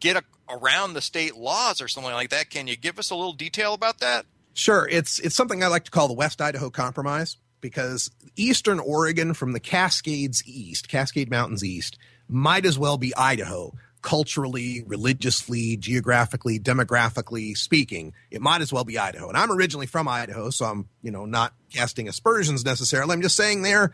get 0.00 0.16
a, 0.16 0.24
around 0.48 0.94
the 0.94 1.00
state 1.00 1.36
laws 1.36 1.80
or 1.80 1.88
something 1.88 2.12
like 2.12 2.30
that. 2.30 2.50
Can 2.50 2.66
you 2.66 2.76
give 2.76 2.98
us 2.98 3.10
a 3.10 3.14
little 3.14 3.32
detail 3.32 3.74
about 3.74 3.98
that? 4.00 4.26
Sure. 4.54 4.88
It's 4.90 5.18
it's 5.20 5.36
something 5.36 5.62
I 5.62 5.68
like 5.68 5.84
to 5.84 5.90
call 5.90 6.08
the 6.08 6.14
West 6.14 6.40
Idaho 6.40 6.70
Compromise 6.70 7.36
because 7.60 8.10
Eastern 8.36 8.80
Oregon 8.80 9.34
from 9.34 9.52
the 9.52 9.60
Cascades 9.60 10.42
east, 10.46 10.88
Cascade 10.88 11.30
Mountains 11.30 11.64
east, 11.64 11.98
might 12.28 12.66
as 12.66 12.78
well 12.78 12.98
be 12.98 13.14
Idaho 13.14 13.72
culturally, 14.02 14.82
religiously, 14.86 15.76
geographically, 15.76 16.58
demographically 16.58 17.56
speaking, 17.56 18.12
it 18.30 18.40
might 18.40 18.60
as 18.60 18.72
well 18.72 18.84
be 18.84 18.98
Idaho. 18.98 19.28
And 19.28 19.36
I'm 19.36 19.50
originally 19.52 19.86
from 19.86 20.08
Idaho, 20.08 20.50
so 20.50 20.64
I'm, 20.64 20.88
you 21.02 21.10
know, 21.10 21.26
not 21.26 21.54
casting 21.72 22.08
aspersions 22.08 22.64
necessarily. 22.64 23.12
I'm 23.12 23.22
just 23.22 23.36
saying 23.36 23.62
they're 23.62 23.92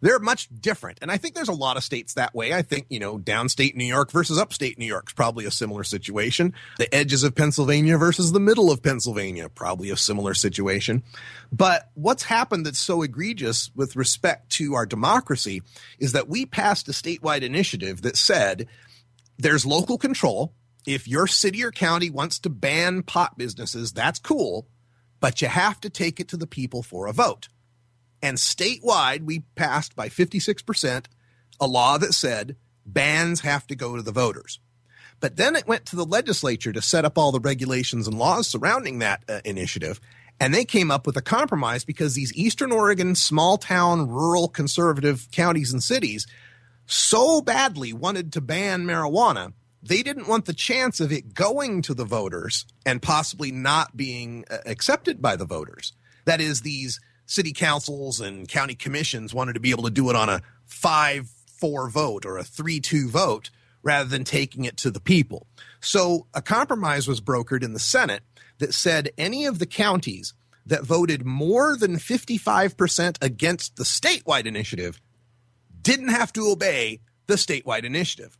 they're 0.00 0.18
much 0.18 0.48
different. 0.60 0.98
And 1.02 1.10
I 1.10 1.16
think 1.16 1.34
there's 1.34 1.48
a 1.48 1.52
lot 1.52 1.76
of 1.76 1.84
states 1.84 2.14
that 2.14 2.34
way. 2.34 2.54
I 2.54 2.62
think, 2.62 2.86
you 2.88 3.00
know, 3.00 3.18
downstate 3.18 3.74
New 3.74 3.84
York 3.84 4.12
versus 4.12 4.38
upstate 4.38 4.78
New 4.78 4.86
York 4.86 5.06
is 5.08 5.12
probably 5.12 5.44
a 5.44 5.50
similar 5.50 5.84
situation. 5.84 6.54
The 6.78 6.92
edges 6.94 7.24
of 7.24 7.34
Pennsylvania 7.34 7.98
versus 7.98 8.32
the 8.32 8.40
middle 8.40 8.70
of 8.70 8.82
Pennsylvania, 8.82 9.48
probably 9.48 9.90
a 9.90 9.96
similar 9.96 10.34
situation. 10.34 11.02
But 11.52 11.90
what's 11.94 12.22
happened 12.22 12.66
that's 12.66 12.78
so 12.78 13.02
egregious 13.02 13.70
with 13.74 13.96
respect 13.96 14.50
to 14.50 14.74
our 14.74 14.86
democracy 14.86 15.62
is 15.98 16.12
that 16.12 16.28
we 16.28 16.46
passed 16.46 16.88
a 16.88 16.92
statewide 16.92 17.42
initiative 17.42 18.02
that 18.02 18.16
said 18.16 18.68
there's 19.38 19.64
local 19.64 19.98
control. 19.98 20.54
if 20.86 21.06
your 21.06 21.26
city 21.26 21.62
or 21.62 21.70
county 21.70 22.08
wants 22.08 22.38
to 22.38 22.48
ban 22.48 23.02
pot 23.02 23.36
businesses, 23.36 23.92
that's 23.92 24.18
cool, 24.18 24.66
but 25.20 25.42
you 25.42 25.48
have 25.48 25.80
to 25.80 25.90
take 25.90 26.18
it 26.18 26.28
to 26.28 26.36
the 26.36 26.46
people 26.46 26.82
for 26.82 27.06
a 27.06 27.12
vote. 27.12 27.48
And 28.22 28.38
statewide, 28.38 29.24
we 29.24 29.40
passed 29.54 29.94
by 29.94 30.08
56% 30.08 31.06
a 31.60 31.66
law 31.66 31.98
that 31.98 32.14
said 32.14 32.56
bans 32.86 33.40
have 33.40 33.66
to 33.66 33.76
go 33.76 33.96
to 33.96 34.02
the 34.02 34.12
voters. 34.12 34.60
But 35.20 35.36
then 35.36 35.56
it 35.56 35.66
went 35.66 35.84
to 35.86 35.96
the 35.96 36.04
legislature 36.06 36.72
to 36.72 36.80
set 36.80 37.04
up 37.04 37.18
all 37.18 37.32
the 37.32 37.40
regulations 37.40 38.06
and 38.06 38.18
laws 38.18 38.48
surrounding 38.48 39.00
that 39.00 39.24
uh, 39.28 39.40
initiative. 39.44 40.00
And 40.40 40.54
they 40.54 40.64
came 40.64 40.90
up 40.90 41.06
with 41.06 41.16
a 41.16 41.22
compromise 41.22 41.84
because 41.84 42.14
these 42.14 42.32
Eastern 42.34 42.70
Oregon 42.70 43.16
small 43.16 43.58
town, 43.58 44.08
rural, 44.08 44.48
conservative 44.48 45.28
counties 45.32 45.72
and 45.72 45.82
cities 45.82 46.26
so 46.88 47.40
badly 47.40 47.92
wanted 47.92 48.32
to 48.32 48.40
ban 48.40 48.84
marijuana. 48.84 49.52
They 49.82 50.02
didn't 50.02 50.26
want 50.26 50.46
the 50.46 50.54
chance 50.54 50.98
of 50.98 51.12
it 51.12 51.34
going 51.34 51.82
to 51.82 51.94
the 51.94 52.04
voters 52.04 52.66
and 52.84 53.00
possibly 53.00 53.52
not 53.52 53.96
being 53.96 54.44
uh, 54.50 54.58
accepted 54.66 55.22
by 55.22 55.36
the 55.36 55.44
voters. 55.44 55.92
That 56.24 56.40
is, 56.40 56.62
these 56.62 56.98
city 57.26 57.52
councils 57.52 58.20
and 58.20 58.48
county 58.48 58.74
commissions 58.74 59.34
wanted 59.34 59.52
to 59.52 59.60
be 59.60 59.70
able 59.70 59.84
to 59.84 59.90
do 59.90 60.10
it 60.10 60.16
on 60.16 60.28
a 60.28 60.42
5 60.66 61.28
4 61.60 61.90
vote 61.90 62.24
or 62.24 62.38
a 62.38 62.44
3 62.44 62.80
2 62.80 63.08
vote 63.08 63.50
rather 63.82 64.08
than 64.08 64.24
taking 64.24 64.64
it 64.64 64.76
to 64.78 64.90
the 64.90 65.00
people. 65.00 65.46
So 65.80 66.26
a 66.34 66.42
compromise 66.42 67.06
was 67.06 67.20
brokered 67.20 67.62
in 67.62 67.74
the 67.74 67.78
Senate 67.78 68.22
that 68.58 68.74
said 68.74 69.10
any 69.16 69.44
of 69.44 69.58
the 69.58 69.66
counties 69.66 70.34
that 70.66 70.84
voted 70.84 71.24
more 71.24 71.76
than 71.76 71.96
55% 71.96 73.16
against 73.22 73.76
the 73.76 73.84
statewide 73.84 74.46
initiative 74.46 75.00
didn't 75.88 76.08
have 76.08 76.34
to 76.34 76.50
obey 76.50 77.00
the 77.28 77.36
statewide 77.36 77.84
initiative 77.84 78.36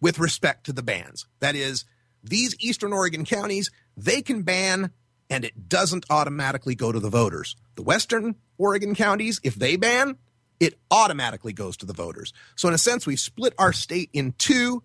with 0.00 0.20
respect 0.20 0.64
to 0.66 0.72
the 0.72 0.84
bans. 0.84 1.26
That 1.40 1.56
is, 1.56 1.84
these 2.22 2.54
Eastern 2.60 2.92
Oregon 2.92 3.24
counties, 3.24 3.72
they 3.96 4.22
can 4.22 4.42
ban 4.42 4.92
and 5.28 5.44
it 5.44 5.68
doesn't 5.68 6.06
automatically 6.10 6.76
go 6.76 6.92
to 6.92 7.00
the 7.00 7.10
voters. 7.10 7.56
The 7.74 7.82
Western 7.82 8.36
Oregon 8.56 8.94
counties, 8.94 9.40
if 9.42 9.56
they 9.56 9.74
ban, 9.74 10.16
it 10.60 10.78
automatically 10.92 11.52
goes 11.52 11.76
to 11.78 11.86
the 11.86 11.92
voters. 11.92 12.32
So, 12.54 12.68
in 12.68 12.74
a 12.74 12.78
sense, 12.78 13.04
we 13.04 13.16
split 13.16 13.54
our 13.58 13.72
state 13.72 14.10
in 14.12 14.34
two 14.38 14.84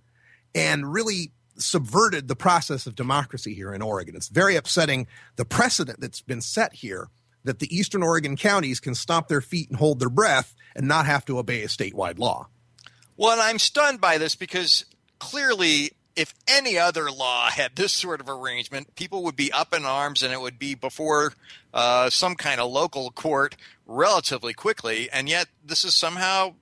and 0.56 0.91
really 0.91 1.34
subverted 1.58 2.27
the 2.27 2.36
process 2.36 2.88
of 2.88 2.95
democracy 2.95 3.53
here 3.53 3.73
in 3.73 3.84
Oregon. 3.84 4.15
It's 4.15 4.30
very 4.30 4.56
upsetting 4.56 5.06
the 5.36 5.45
precedent 5.45 5.99
that's 5.99 6.21
been 6.21 6.41
set 6.41 6.73
here 6.73 7.10
that 7.48 7.60
the 7.60 7.76
Eastern 7.76 8.04
Oregon 8.04 8.38
counties 8.38 8.80
can 8.80 8.96
stomp 8.96 9.28
their 9.28 9.42
feet 9.42 9.70
and 9.70 9.78
hold 9.78 10.00
their 10.00 10.10
breath 10.10 10.56
and 10.76 10.88
not 10.88 11.06
have 11.06 11.26
to 11.26 11.40
obey 11.40 11.64
a 11.64 11.68
statewide 11.68 12.20
law. 12.20 12.48
Well, 13.18 13.32
and 13.32 13.42
I'm 13.42 13.60
stunned 13.60 14.00
by 14.00 14.20
this 14.20 14.36
because 14.36 14.86
clearly, 15.20 15.92
if 16.16 16.34
any 16.48 16.78
other 16.78 17.10
law 17.10 17.50
had 17.50 17.76
this 17.76 17.94
sort 17.94 18.22
of 18.22 18.30
arrangement, 18.30 18.96
people 18.96 19.24
would 19.24 19.36
be 19.36 19.52
up 19.52 19.74
in 19.74 19.86
arms 19.86 20.22
and 20.22 20.32
it 20.32 20.40
would 20.40 20.60
be 20.60 20.76
before 20.76 21.34
uh, 21.74 22.10
some 22.10 22.36
kind 22.36 22.62
of 22.62 22.72
local 22.72 23.10
court 23.10 23.56
relatively 23.88 24.54
quickly. 24.54 25.10
And 25.12 25.28
yet, 25.28 25.48
this 25.66 25.84
has 25.84 25.96
somehow 25.96 26.54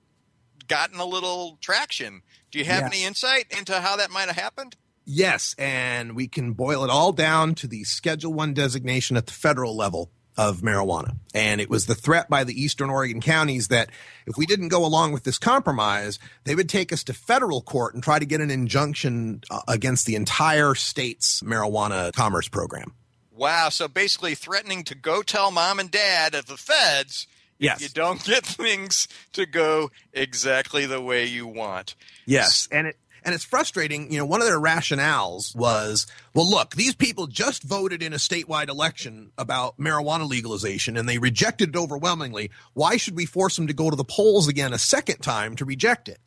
gotten 0.66 0.98
a 0.98 1.04
little 1.04 1.58
traction. 1.60 2.22
Do 2.50 2.58
you 2.58 2.64
have 2.64 2.82
yes. 2.82 2.94
any 2.94 3.04
insight 3.04 3.46
into 3.56 3.80
how 3.80 3.96
that 3.96 4.10
might 4.10 4.28
have 4.28 4.36
happened? 4.36 4.76
Yes, 5.04 5.54
and 5.56 6.16
we 6.16 6.26
can 6.26 6.52
boil 6.52 6.82
it 6.82 6.90
all 6.90 7.12
down 7.12 7.54
to 7.56 7.68
the 7.68 7.84
Schedule 7.84 8.32
1 8.34 8.54
designation 8.54 9.16
at 9.16 9.26
the 9.26 9.32
federal 9.32 9.76
level 9.76 10.10
of 10.36 10.60
marijuana. 10.60 11.16
And 11.34 11.60
it 11.60 11.70
was 11.70 11.86
the 11.86 11.94
threat 11.94 12.28
by 12.28 12.44
the 12.44 12.60
Eastern 12.60 12.90
Oregon 12.90 13.20
counties 13.20 13.68
that 13.68 13.90
if 14.26 14.36
we 14.36 14.46
didn't 14.46 14.68
go 14.68 14.84
along 14.84 15.12
with 15.12 15.24
this 15.24 15.38
compromise, 15.38 16.18
they 16.44 16.54
would 16.54 16.68
take 16.68 16.92
us 16.92 17.04
to 17.04 17.14
federal 17.14 17.62
court 17.62 17.94
and 17.94 18.02
try 18.02 18.18
to 18.18 18.26
get 18.26 18.40
an 18.40 18.50
injunction 18.50 19.42
uh, 19.50 19.60
against 19.68 20.06
the 20.06 20.14
entire 20.14 20.74
state's 20.74 21.42
marijuana 21.42 22.12
commerce 22.12 22.48
program. 22.48 22.92
Wow. 23.32 23.68
So 23.68 23.88
basically 23.88 24.34
threatening 24.34 24.84
to 24.84 24.94
go 24.94 25.22
tell 25.22 25.50
mom 25.50 25.78
and 25.78 25.90
dad 25.90 26.34
of 26.34 26.46
the 26.46 26.56
feds 26.56 27.26
Yes. 27.58 27.80
You 27.80 27.88
don't 27.88 28.22
get 28.24 28.44
things 28.44 29.08
to 29.32 29.46
go 29.46 29.90
exactly 30.12 30.86
the 30.86 31.00
way 31.00 31.26
you 31.26 31.46
want. 31.46 31.94
Yes. 32.26 32.68
And 32.70 32.88
it 32.88 32.96
and 33.26 33.34
it's 33.34 33.44
frustrating. 33.44 34.12
You 34.12 34.18
know, 34.18 34.24
one 34.24 34.40
of 34.40 34.46
their 34.46 34.60
rationales 34.60 35.54
was, 35.54 36.06
well, 36.32 36.48
look, 36.48 36.76
these 36.76 36.94
people 36.94 37.26
just 37.26 37.64
voted 37.64 38.00
in 38.00 38.12
a 38.12 38.16
statewide 38.16 38.68
election 38.68 39.32
about 39.36 39.76
marijuana 39.78 40.28
legalization 40.28 40.96
and 40.96 41.08
they 41.08 41.18
rejected 41.18 41.70
it 41.70 41.76
overwhelmingly. 41.76 42.52
Why 42.72 42.96
should 42.96 43.16
we 43.16 43.26
force 43.26 43.56
them 43.56 43.66
to 43.66 43.74
go 43.74 43.90
to 43.90 43.96
the 43.96 44.04
polls 44.04 44.46
again 44.46 44.72
a 44.72 44.78
second 44.78 45.18
time 45.18 45.56
to 45.56 45.64
reject 45.64 46.08
it? 46.08 46.20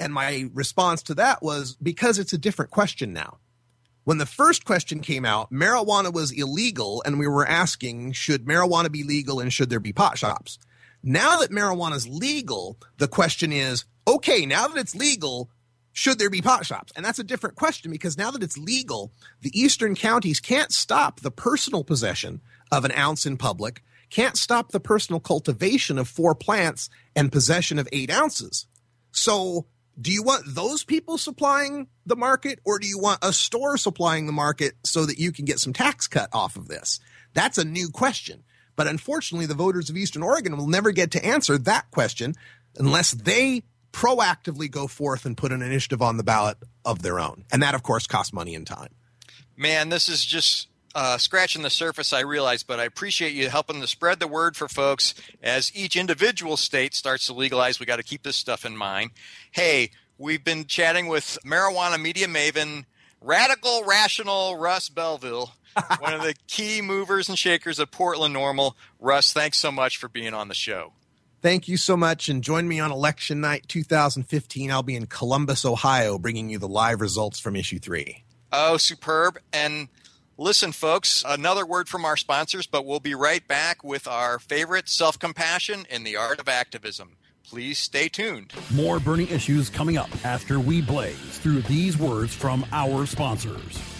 And 0.00 0.12
my 0.12 0.50
response 0.52 1.04
to 1.04 1.14
that 1.14 1.40
was 1.40 1.76
because 1.80 2.18
it's 2.18 2.32
a 2.32 2.38
different 2.38 2.72
question 2.72 3.12
now. 3.12 3.38
When 4.02 4.18
the 4.18 4.26
first 4.26 4.64
question 4.64 5.00
came 5.00 5.24
out, 5.24 5.52
marijuana 5.52 6.12
was 6.12 6.32
illegal, 6.32 7.02
and 7.06 7.18
we 7.18 7.28
were 7.28 7.46
asking, 7.46 8.12
should 8.12 8.46
marijuana 8.46 8.90
be 8.90 9.04
legal 9.04 9.38
and 9.38 9.52
should 9.52 9.70
there 9.70 9.78
be 9.78 9.92
pot 9.92 10.18
shops? 10.18 10.58
Now 11.02 11.38
that 11.38 11.50
marijuana 11.50 11.94
is 11.94 12.08
legal, 12.08 12.76
the 12.96 13.06
question 13.06 13.52
is, 13.52 13.84
okay, 14.08 14.46
now 14.46 14.66
that 14.66 14.78
it's 14.78 14.96
legal, 14.96 15.50
should 16.00 16.18
there 16.18 16.30
be 16.30 16.40
pot 16.40 16.64
shops? 16.64 16.94
And 16.96 17.04
that's 17.04 17.18
a 17.18 17.22
different 17.24 17.56
question 17.56 17.90
because 17.90 18.16
now 18.16 18.30
that 18.30 18.42
it's 18.42 18.56
legal, 18.56 19.12
the 19.42 19.50
eastern 19.52 19.94
counties 19.94 20.40
can't 20.40 20.72
stop 20.72 21.20
the 21.20 21.30
personal 21.30 21.84
possession 21.84 22.40
of 22.72 22.86
an 22.86 22.92
ounce 22.92 23.26
in 23.26 23.36
public, 23.36 23.82
can't 24.08 24.38
stop 24.38 24.72
the 24.72 24.80
personal 24.80 25.20
cultivation 25.20 25.98
of 25.98 26.08
four 26.08 26.34
plants 26.34 26.88
and 27.14 27.30
possession 27.30 27.78
of 27.78 27.86
eight 27.92 28.10
ounces. 28.10 28.66
So, 29.12 29.66
do 30.00 30.10
you 30.10 30.22
want 30.22 30.44
those 30.46 30.84
people 30.84 31.18
supplying 31.18 31.88
the 32.06 32.16
market 32.16 32.60
or 32.64 32.78
do 32.78 32.86
you 32.86 32.98
want 32.98 33.18
a 33.20 33.34
store 33.34 33.76
supplying 33.76 34.24
the 34.24 34.32
market 34.32 34.76
so 34.82 35.04
that 35.04 35.18
you 35.18 35.32
can 35.32 35.44
get 35.44 35.60
some 35.60 35.74
tax 35.74 36.08
cut 36.08 36.30
off 36.32 36.56
of 36.56 36.68
this? 36.68 36.98
That's 37.34 37.58
a 37.58 37.64
new 37.66 37.90
question. 37.90 38.42
But 38.74 38.86
unfortunately, 38.86 39.44
the 39.44 39.52
voters 39.52 39.90
of 39.90 39.98
Eastern 39.98 40.22
Oregon 40.22 40.56
will 40.56 40.66
never 40.66 40.92
get 40.92 41.10
to 41.10 41.22
answer 41.22 41.58
that 41.58 41.90
question 41.90 42.36
unless 42.78 43.10
they 43.10 43.64
proactively 43.92 44.70
go 44.70 44.86
forth 44.86 45.24
and 45.24 45.36
put 45.36 45.52
an 45.52 45.62
initiative 45.62 46.02
on 46.02 46.16
the 46.16 46.22
ballot 46.22 46.58
of 46.84 47.02
their 47.02 47.18
own. 47.18 47.44
And 47.52 47.62
that, 47.62 47.74
of 47.74 47.82
course, 47.82 48.06
costs 48.06 48.32
money 48.32 48.54
and 48.54 48.66
time. 48.66 48.90
Man, 49.56 49.88
this 49.88 50.08
is 50.08 50.24
just 50.24 50.68
uh, 50.94 51.18
scratching 51.18 51.62
the 51.62 51.70
surface, 51.70 52.12
I 52.12 52.20
realize, 52.20 52.62
but 52.62 52.80
I 52.80 52.84
appreciate 52.84 53.32
you 53.32 53.48
helping 53.48 53.80
to 53.80 53.86
spread 53.86 54.20
the 54.20 54.26
word 54.26 54.56
for 54.56 54.68
folks 54.68 55.14
as 55.42 55.74
each 55.74 55.96
individual 55.96 56.56
state 56.56 56.94
starts 56.94 57.26
to 57.26 57.32
legalize. 57.32 57.78
We 57.78 57.86
got 57.86 57.96
to 57.96 58.02
keep 58.02 58.22
this 58.22 58.36
stuff 58.36 58.64
in 58.64 58.76
mind. 58.76 59.10
Hey, 59.52 59.90
we've 60.18 60.44
been 60.44 60.64
chatting 60.66 61.06
with 61.06 61.38
marijuana 61.44 62.00
media 62.00 62.26
maven, 62.26 62.86
radical, 63.20 63.84
rational 63.84 64.56
Russ 64.56 64.88
Belville, 64.88 65.52
one 66.00 66.14
of 66.14 66.22
the 66.22 66.34
key 66.48 66.80
movers 66.80 67.28
and 67.28 67.38
shakers 67.38 67.78
of 67.78 67.90
Portland 67.90 68.34
NORML. 68.34 68.72
Russ, 68.98 69.32
thanks 69.32 69.58
so 69.58 69.70
much 69.70 69.96
for 69.96 70.08
being 70.08 70.34
on 70.34 70.48
the 70.48 70.54
show. 70.54 70.92
Thank 71.42 71.68
you 71.68 71.76
so 71.76 71.96
much. 71.96 72.28
And 72.28 72.42
join 72.42 72.68
me 72.68 72.80
on 72.80 72.92
election 72.92 73.40
night 73.40 73.64
2015. 73.68 74.70
I'll 74.70 74.82
be 74.82 74.96
in 74.96 75.06
Columbus, 75.06 75.64
Ohio, 75.64 76.18
bringing 76.18 76.50
you 76.50 76.58
the 76.58 76.68
live 76.68 77.00
results 77.00 77.40
from 77.40 77.56
issue 77.56 77.78
three. 77.78 78.24
Oh, 78.52 78.76
superb. 78.76 79.38
And 79.52 79.88
listen, 80.36 80.72
folks, 80.72 81.24
another 81.26 81.64
word 81.64 81.88
from 81.88 82.04
our 82.04 82.16
sponsors, 82.16 82.66
but 82.66 82.84
we'll 82.84 83.00
be 83.00 83.14
right 83.14 83.46
back 83.46 83.82
with 83.82 84.06
our 84.06 84.38
favorite 84.38 84.88
self 84.88 85.18
compassion 85.18 85.86
in 85.88 86.04
the 86.04 86.16
art 86.16 86.40
of 86.40 86.48
activism. 86.48 87.16
Please 87.42 87.78
stay 87.78 88.08
tuned. 88.08 88.52
More 88.72 89.00
burning 89.00 89.28
issues 89.28 89.70
coming 89.70 89.96
up 89.96 90.10
after 90.24 90.60
we 90.60 90.82
blaze 90.82 91.16
through 91.38 91.62
these 91.62 91.98
words 91.98 92.34
from 92.34 92.64
our 92.70 93.06
sponsors. 93.06 93.99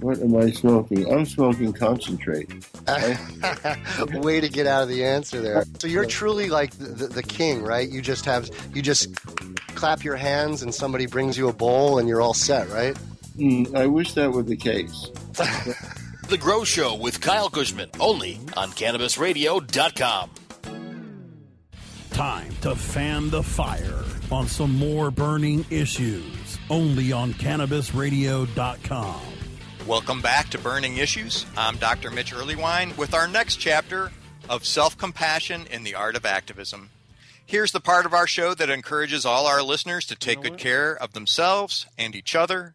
What 0.00 0.18
am 0.18 0.36
I 0.36 0.50
smoking? 0.50 1.12
I'm 1.12 1.24
smoking 1.24 1.72
concentrate. 1.72 2.50
Way 4.12 4.40
to 4.40 4.48
get 4.48 4.66
out 4.66 4.82
of 4.82 4.88
the 4.88 5.04
answer 5.04 5.40
there. 5.40 5.64
So 5.78 5.86
you're 5.86 6.04
truly 6.04 6.50
like 6.50 6.72
the, 6.72 6.86
the, 6.86 7.06
the, 7.06 7.22
king, 7.22 7.62
right? 7.62 7.88
You 7.88 8.02
just 8.02 8.24
have 8.26 8.50
you 8.74 8.82
just 8.82 9.14
clap 9.74 10.04
your 10.04 10.16
hands 10.16 10.62
and 10.62 10.74
somebody 10.74 11.06
brings 11.06 11.38
you 11.38 11.48
a 11.48 11.52
bowl 11.52 11.98
and 11.98 12.08
you're 12.08 12.20
all 12.20 12.34
set, 12.34 12.68
right? 12.70 12.96
Mm, 13.36 13.74
I 13.74 13.86
wish 13.86 14.12
that 14.14 14.32
were 14.32 14.42
the 14.42 14.56
case. 14.56 15.10
the 16.28 16.38
Grow 16.38 16.64
Show 16.64 16.94
with 16.94 17.20
Kyle 17.20 17.50
Kushman, 17.50 17.88
only 18.00 18.40
on 18.56 18.70
CannabisRadio.com. 18.70 20.30
Time 22.10 22.56
to 22.62 22.74
fan 22.74 23.28
the 23.28 23.42
fire 23.42 24.04
on 24.30 24.46
some 24.46 24.74
more 24.74 25.10
burning 25.10 25.66
issues, 25.70 26.58
only 26.70 27.12
on 27.12 27.34
CannabisRadio.com. 27.34 29.35
Welcome 29.86 30.20
back 30.20 30.48
to 30.48 30.58
Burning 30.58 30.96
Issues. 30.96 31.46
I'm 31.56 31.76
Dr. 31.76 32.10
Mitch 32.10 32.34
Earleywine 32.34 32.96
with 32.98 33.14
our 33.14 33.28
next 33.28 33.60
chapter 33.60 34.10
of 34.48 34.66
Self 34.66 34.98
Compassion 34.98 35.64
in 35.70 35.84
the 35.84 35.94
Art 35.94 36.16
of 36.16 36.26
Activism. 36.26 36.90
Here's 37.46 37.70
the 37.70 37.78
part 37.78 38.04
of 38.04 38.12
our 38.12 38.26
show 38.26 38.52
that 38.52 38.68
encourages 38.68 39.24
all 39.24 39.46
our 39.46 39.62
listeners 39.62 40.04
to 40.06 40.16
take 40.16 40.40
good 40.40 40.58
care 40.58 40.96
of 40.96 41.12
themselves 41.12 41.86
and 41.96 42.16
each 42.16 42.34
other. 42.34 42.74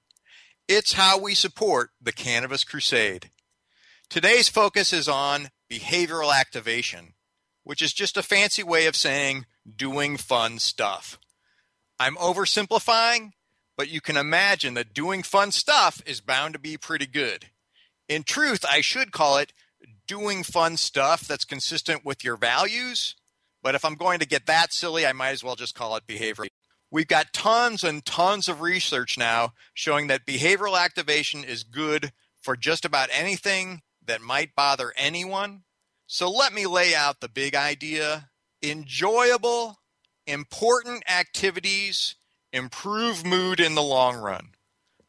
It's 0.69 0.93
how 0.93 1.19
we 1.19 1.35
support 1.35 1.89
the 2.01 2.13
Cannabis 2.13 2.63
Crusade. 2.63 3.29
Today's 4.09 4.47
focus 4.47 4.93
is 4.93 5.09
on 5.09 5.49
behavioral 5.69 6.33
activation, 6.33 7.15
which 7.65 7.81
is 7.81 7.91
just 7.91 8.15
a 8.15 8.23
fancy 8.23 8.63
way 8.63 8.85
of 8.85 8.95
saying 8.95 9.45
doing 9.75 10.15
fun 10.15 10.59
stuff. 10.59 11.19
I'm 11.99 12.15
oversimplifying, 12.15 13.33
but 13.77 13.89
you 13.89 14.01
can 14.01 14.17
imagine 14.17 14.73
that 14.75 14.93
doing 14.93 15.23
fun 15.23 15.51
stuff 15.51 16.01
is 16.05 16.21
bound 16.21 16.53
to 16.53 16.59
be 16.59 16.77
pretty 16.77 17.05
good. 17.05 17.47
In 18.07 18.23
truth, 18.23 18.65
I 18.69 18.81
should 18.81 19.11
call 19.11 19.37
it 19.37 19.53
doing 20.07 20.43
fun 20.43 20.77
stuff 20.77 21.27
that's 21.27 21.45
consistent 21.45 22.05
with 22.05 22.23
your 22.23 22.35
values. 22.35 23.15
But 23.63 23.75
if 23.75 23.85
I'm 23.85 23.95
going 23.95 24.19
to 24.19 24.27
get 24.27 24.47
that 24.47 24.73
silly, 24.73 25.05
I 25.05 25.13
might 25.13 25.29
as 25.29 25.43
well 25.43 25.55
just 25.55 25.75
call 25.75 25.95
it 25.95 26.07
behavior. 26.07 26.45
We've 26.91 27.07
got 27.07 27.31
tons 27.31 27.83
and 27.83 28.03
tons 28.03 28.49
of 28.49 28.59
research 28.59 29.17
now 29.17 29.53
showing 29.73 30.07
that 30.07 30.25
behavioral 30.25 30.77
activation 30.77 31.43
is 31.43 31.63
good 31.63 32.11
for 32.41 32.57
just 32.57 32.83
about 32.83 33.09
anything 33.11 33.81
that 34.05 34.21
might 34.21 34.55
bother 34.55 34.91
anyone. 34.97 35.63
So 36.07 36.29
let 36.29 36.53
me 36.53 36.65
lay 36.65 36.93
out 36.93 37.21
the 37.21 37.29
big 37.29 37.55
idea. 37.55 38.29
Enjoyable, 38.61 39.79
important 40.27 41.09
activities 41.09 42.15
improve 42.53 43.25
mood 43.25 43.59
in 43.59 43.75
the 43.75 43.83
long 43.83 44.17
run. 44.17 44.49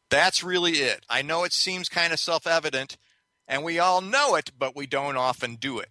That's 0.09 0.43
really 0.43 0.73
it. 0.73 1.05
I 1.09 1.21
know 1.21 1.43
it 1.43 1.53
seems 1.53 1.89
kind 1.89 2.13
of 2.13 2.19
self 2.19 2.45
evident, 2.45 2.97
and 3.47 3.63
we 3.63 3.79
all 3.79 4.01
know 4.01 4.35
it, 4.35 4.51
but 4.57 4.75
we 4.75 4.85
don't 4.85 5.17
often 5.17 5.55
do 5.55 5.79
it. 5.79 5.89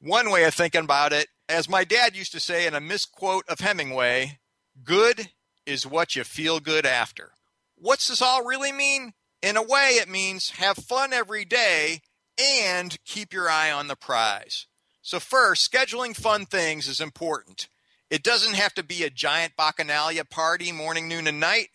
One 0.00 0.30
way 0.30 0.44
of 0.44 0.54
thinking 0.54 0.84
about 0.84 1.12
it, 1.12 1.28
as 1.48 1.68
my 1.68 1.84
dad 1.84 2.16
used 2.16 2.32
to 2.32 2.40
say 2.40 2.66
in 2.66 2.74
a 2.74 2.80
misquote 2.80 3.44
of 3.48 3.60
Hemingway, 3.60 4.38
good 4.84 5.30
is 5.66 5.86
what 5.86 6.16
you 6.16 6.24
feel 6.24 6.60
good 6.60 6.86
after. 6.86 7.32
What's 7.76 8.08
this 8.08 8.22
all 8.22 8.44
really 8.44 8.72
mean? 8.72 9.14
In 9.42 9.56
a 9.56 9.62
way, 9.62 9.98
it 10.00 10.08
means 10.08 10.50
have 10.50 10.76
fun 10.76 11.12
every 11.12 11.44
day 11.44 12.02
and 12.38 12.96
keep 13.04 13.32
your 13.32 13.48
eye 13.48 13.70
on 13.70 13.88
the 13.88 13.96
prize. 13.96 14.66
So, 15.02 15.18
first, 15.18 15.70
scheduling 15.70 16.14
fun 16.14 16.46
things 16.46 16.88
is 16.88 17.00
important. 17.00 17.68
It 18.10 18.24
doesn't 18.24 18.54
have 18.54 18.74
to 18.74 18.82
be 18.82 19.04
a 19.04 19.10
giant 19.10 19.52
bacchanalia 19.56 20.28
party 20.28 20.72
morning, 20.72 21.06
noon, 21.06 21.28
and 21.28 21.38
night, 21.38 21.68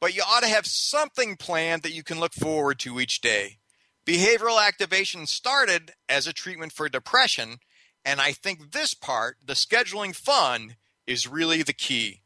but 0.00 0.16
you 0.16 0.22
ought 0.22 0.42
to 0.42 0.48
have 0.48 0.66
something 0.66 1.36
planned 1.36 1.82
that 1.82 1.94
you 1.94 2.02
can 2.02 2.18
look 2.18 2.34
forward 2.34 2.80
to 2.80 2.98
each 2.98 3.20
day. 3.20 3.58
Behavioral 4.04 4.64
activation 4.64 5.26
started 5.26 5.92
as 6.08 6.26
a 6.26 6.32
treatment 6.32 6.72
for 6.72 6.88
depression, 6.88 7.58
and 8.04 8.20
I 8.20 8.32
think 8.32 8.72
this 8.72 8.94
part, 8.94 9.36
the 9.44 9.54
scheduling 9.54 10.14
fun, 10.14 10.74
is 11.06 11.28
really 11.28 11.62
the 11.62 11.72
key. 11.72 12.22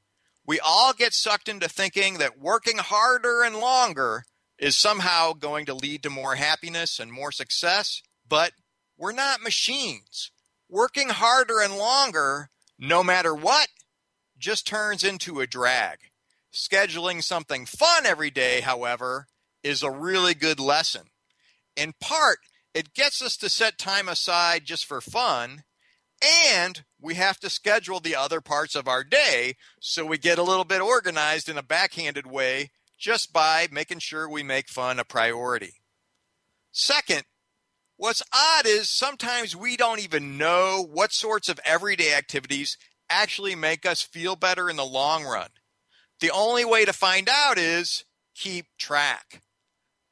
We 0.47 0.59
all 0.59 0.95
get 0.95 1.13
sucked 1.13 1.49
into 1.49 1.69
thinking 1.69 2.17
that 2.19 2.39
working 2.39 2.79
harder 2.79 3.43
and 3.43 3.57
longer 3.57 4.25
is 4.59 4.75
somehow 4.75 5.35
going 5.35 5.67
to 5.67 5.75
lead 5.75 6.03
to 6.03 6.11
more 6.11 6.35
happiness 6.35 6.99
and 6.99 7.13
more 7.13 7.31
success, 7.31 8.03
but 8.27 8.53
we're 8.97 9.13
not 9.13 9.43
machines. 9.43 10.31
Working 10.69 11.11
harder 11.11 11.61
and 11.61 11.77
longer 11.77 12.51
no 12.81 13.05
matter 13.05 13.35
what, 13.35 13.69
just 14.39 14.67
turns 14.67 15.05
into 15.05 15.41
a 15.41 15.47
drag. 15.47 15.99
Scheduling 16.53 17.23
something 17.23 17.67
fun 17.67 18.07
every 18.07 18.31
day, 18.31 18.63
however, 18.63 19.27
is 19.63 19.83
a 19.83 19.91
really 19.91 20.35
good 20.35 20.59
lesson. 20.59 21.03
In 21.77 21.93
part, 22.01 22.39
it 22.75 22.95
gets 22.95 23.21
us 23.21 23.37
to 23.37 23.49
set 23.49 23.79
time 23.79 24.09
aside 24.09 24.65
just 24.65 24.87
for 24.87 25.01
fun, 25.01 25.65
and 26.23 26.83
we 27.01 27.15
have 27.15 27.39
to 27.41 27.51
schedule 27.51 28.01
the 28.01 28.17
other 28.17 28.41
parts 28.41 28.75
of 28.75 28.89
our 28.89 29.05
day 29.05 29.57
so 29.81 30.05
we 30.05 30.19
get 30.19 30.39
a 30.39 30.43
little 30.43 30.65
bit 30.65 30.81
organized 30.81 31.49
in 31.49 31.59
a 31.59 31.63
backhanded 31.63 32.27
way 32.27 32.71
just 32.99 33.33
by 33.33 33.69
making 33.71 33.99
sure 33.99 34.29
we 34.29 34.43
make 34.43 34.69
fun 34.69 34.99
a 34.99 35.05
priority. 35.05 35.75
Second, 36.73 37.25
What's 38.01 38.23
odd 38.33 38.65
is 38.65 38.89
sometimes 38.89 39.55
we 39.55 39.77
don't 39.77 40.01
even 40.01 40.39
know 40.39 40.89
what 40.91 41.13
sorts 41.13 41.51
of 41.51 41.61
everyday 41.67 42.15
activities 42.15 42.79
actually 43.11 43.55
make 43.55 43.85
us 43.85 44.01
feel 44.01 44.37
better 44.37 44.71
in 44.71 44.77
the 44.77 44.87
long 44.87 45.25
run. 45.25 45.51
The 46.21 46.31
only 46.31 46.65
way 46.65 46.87
to 46.87 46.95
find 46.95 47.29
out 47.29 47.59
is 47.59 48.07
keep 48.35 48.65
track. 48.79 49.43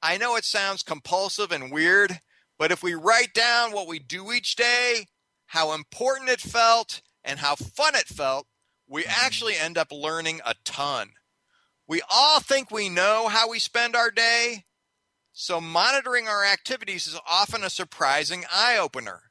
I 0.02 0.18
know 0.18 0.36
it 0.36 0.44
sounds 0.44 0.82
compulsive 0.82 1.50
and 1.50 1.72
weird, 1.72 2.20
but 2.58 2.70
if 2.70 2.82
we 2.82 2.92
write 2.92 3.32
down 3.32 3.72
what 3.72 3.88
we 3.88 3.98
do 3.98 4.32
each 4.32 4.54
day, 4.54 5.06
how 5.46 5.72
important 5.72 6.28
it 6.28 6.40
felt, 6.40 7.00
and 7.24 7.38
how 7.38 7.54
fun 7.54 7.94
it 7.94 8.06
felt, 8.06 8.46
we 8.86 9.06
actually 9.06 9.56
end 9.56 9.78
up 9.78 9.90
learning 9.90 10.42
a 10.44 10.54
ton. 10.62 11.12
We 11.86 12.02
all 12.10 12.40
think 12.40 12.70
we 12.70 12.90
know 12.90 13.28
how 13.28 13.48
we 13.48 13.58
spend 13.58 13.96
our 13.96 14.10
day, 14.10 14.66
so, 15.40 15.60
monitoring 15.60 16.26
our 16.26 16.44
activities 16.44 17.06
is 17.06 17.16
often 17.24 17.62
a 17.62 17.70
surprising 17.70 18.44
eye 18.52 18.76
opener. 18.76 19.30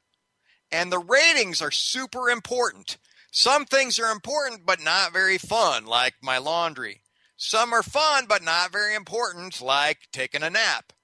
And 0.72 0.90
the 0.90 0.98
ratings 0.98 1.60
are 1.60 1.70
super 1.70 2.30
important. 2.30 2.96
Some 3.30 3.66
things 3.66 3.98
are 3.98 4.10
important 4.10 4.64
but 4.64 4.82
not 4.82 5.12
very 5.12 5.36
fun, 5.36 5.84
like 5.84 6.14
my 6.22 6.38
laundry. 6.38 7.02
Some 7.36 7.74
are 7.74 7.82
fun 7.82 8.24
but 8.26 8.42
not 8.42 8.72
very 8.72 8.94
important, 8.94 9.60
like 9.60 10.08
taking 10.10 10.42
a 10.42 10.48
nap. 10.48 10.94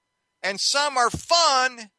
And 0.41 0.59
some 0.59 0.97
are 0.97 1.11
fun 1.11 1.91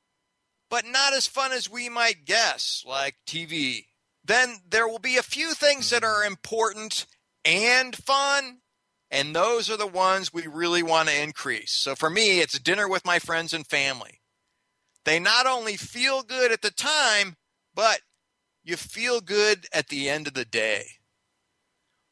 but 0.69 0.85
not 0.85 1.13
as 1.13 1.29
fun 1.29 1.53
as 1.53 1.71
we 1.71 1.89
might 1.89 2.25
guess, 2.25 2.83
like 2.85 3.15
TV. 3.25 3.85
Then 4.25 4.57
there 4.69 4.89
will 4.89 4.99
be 4.99 5.17
a 5.17 5.23
few 5.23 5.55
things 5.55 5.91
that 5.91 6.03
are 6.03 6.25
important 6.25 7.07
and 7.45 7.95
fun, 7.95 8.63
and 9.11 9.35
those 9.35 9.71
are 9.71 9.77
the 9.77 9.87
ones 9.87 10.33
we 10.33 10.47
really 10.47 10.83
want 10.83 11.09
to 11.09 11.23
increase. 11.23 11.73
So 11.73 11.95
for 11.95 12.11
me, 12.11 12.41
it's 12.41 12.59
dinner 12.59 12.89
with 12.89 13.05
my 13.05 13.19
friends 13.19 13.53
and 13.53 13.67
family. 13.67 14.21
They 15.05 15.21
not 15.21 15.47
only 15.47 15.77
feel 15.77 16.23
good 16.23 16.51
at 16.51 16.63
the 16.63 16.73
time, 16.73 17.37
but 17.75 18.01
you 18.65 18.77
feel 18.77 19.21
good 19.21 19.67
at 19.73 19.89
the 19.89 20.09
end 20.09 20.27
of 20.27 20.35
the 20.35 20.45
day. 20.45 20.87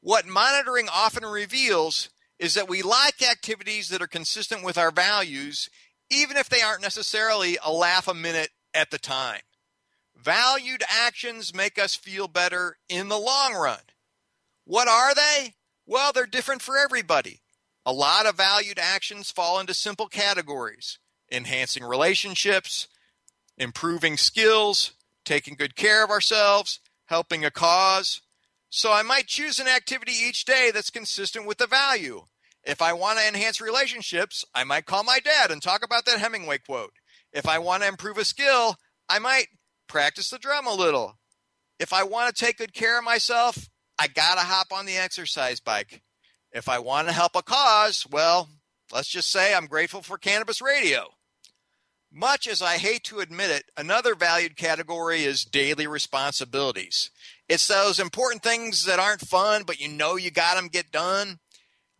What 0.01 0.27
monitoring 0.27 0.89
often 0.93 1.25
reveals 1.25 2.11
is 2.39 2.55
that 2.55 2.69
we 2.69 2.83
like 2.83 3.23
activities 3.23 3.89
that 3.89 4.03
are 4.03 4.07
consistent 4.07 4.63
with 4.63 4.79
our 4.79 4.91
values, 4.91 5.69
even 6.11 6.37
if 6.37 6.49
they 6.49 6.61
aren't 6.61 6.83
necessarily 6.83 7.59
a 7.65 7.73
laugh 7.73 8.07
a 8.07 8.15
minute 8.15 8.51
at 8.73 8.91
the 8.91 8.99
time. 8.99 9.41
Valued 10.17 10.83
actions 10.89 11.55
make 11.55 11.79
us 11.79 11.97
feel 11.97 12.29
better 12.29 12.77
in 12.89 13.09
the 13.09 13.19
long 13.19 13.55
run. 13.55 13.81
What 14.65 14.89
are 14.89 15.15
they? 15.15 15.55
Well, 15.87 16.13
they're 16.13 16.27
different 16.27 16.63
for 16.63 16.79
everybody. 16.79 17.41
A 17.87 17.93
lot 17.93 18.27
of 18.27 18.37
valued 18.37 18.79
actions 18.79 19.31
fall 19.31 19.61
into 19.61 19.75
simple 19.75 20.09
categories 20.09 20.99
enhancing 21.31 21.83
relationships, 21.83 22.87
improving 23.57 24.17
skills, 24.17 24.93
taking 25.25 25.55
good 25.55 25.75
care 25.75 26.05
of 26.05 26.11
ourselves, 26.11 26.81
helping 27.07 27.45
a 27.45 27.51
cause. 27.51 28.21
So 28.71 28.93
I 28.93 29.03
might 29.03 29.27
choose 29.27 29.59
an 29.59 29.67
activity 29.67 30.13
each 30.13 30.45
day 30.45 30.71
that's 30.73 30.91
consistent 30.91 31.47
with 31.47 31.59
the 31.59 31.67
value. 31.67 32.27
If 32.63 32.81
I 32.81 32.93
want 32.93 33.19
to 33.19 33.27
enhance 33.27 33.61
relationships, 33.61 34.45
I 34.55 34.65
might 34.65 34.87
call 34.87 35.03
my 35.03 35.19
dad 35.19 35.51
and 35.51 35.61
talk 35.61 35.85
about 35.85 36.05
that 36.07 36.19
Hemingway 36.19 36.59
quote. 36.59 36.93
If 37.33 37.47
I 37.49 37.59
want 37.59 37.83
to 37.83 37.89
improve 37.89 38.19
a 38.19 38.25
skill, 38.25 38.77
I 39.09 39.19
might 39.19 39.49
practice 39.89 40.31
the 40.31 40.39
drum 40.39 40.67
a 40.67 40.75
little. 40.75 41.19
If 41.79 41.93
I 41.93 42.05
want 42.05 42.35
to 42.35 42.45
take 42.45 42.59
good 42.59 42.75
care 42.75 42.99
of 42.99 43.05
myself, 43.05 43.69
I 43.99 44.09
got 44.09 44.35
to 44.35 44.41
hop 44.41 44.69
on 44.73 44.87
the 44.87 44.97
exercise 44.97 45.61
bike. 45.61 46.03
If 46.53 46.69
I 46.69 46.79
want 46.79 47.09
to 47.09 47.15
help 47.15 47.37
a 47.37 47.43
cause, 47.43 48.07
well, 48.11 48.49
let's 48.93 49.09
just 49.09 49.31
say 49.31 49.55
I'm 49.55 49.67
grateful 49.67 50.03
for 50.03 50.19
cannabis 50.19 50.61
radio. 50.61 51.09
Much 52.13 52.47
as 52.47 52.63
I 52.63 52.77
hate 52.79 53.03
to 53.05 53.19
admit 53.19 53.51
it, 53.51 53.65
another 53.77 54.15
valued 54.15 54.57
category 54.57 55.25
is 55.25 55.45
daily 55.45 55.89
responsibilities. 55.89 57.11
It's 57.49 57.67
those 57.67 57.99
important 57.99 58.45
things 58.45 58.85
that 58.85 59.01
aren't 59.01 59.27
fun, 59.27 59.65
but 59.67 59.81
you 59.81 59.89
know 59.89 60.15
you 60.15 60.31
got 60.31 60.55
them 60.55 60.69
get 60.69 60.93
done. 60.93 61.41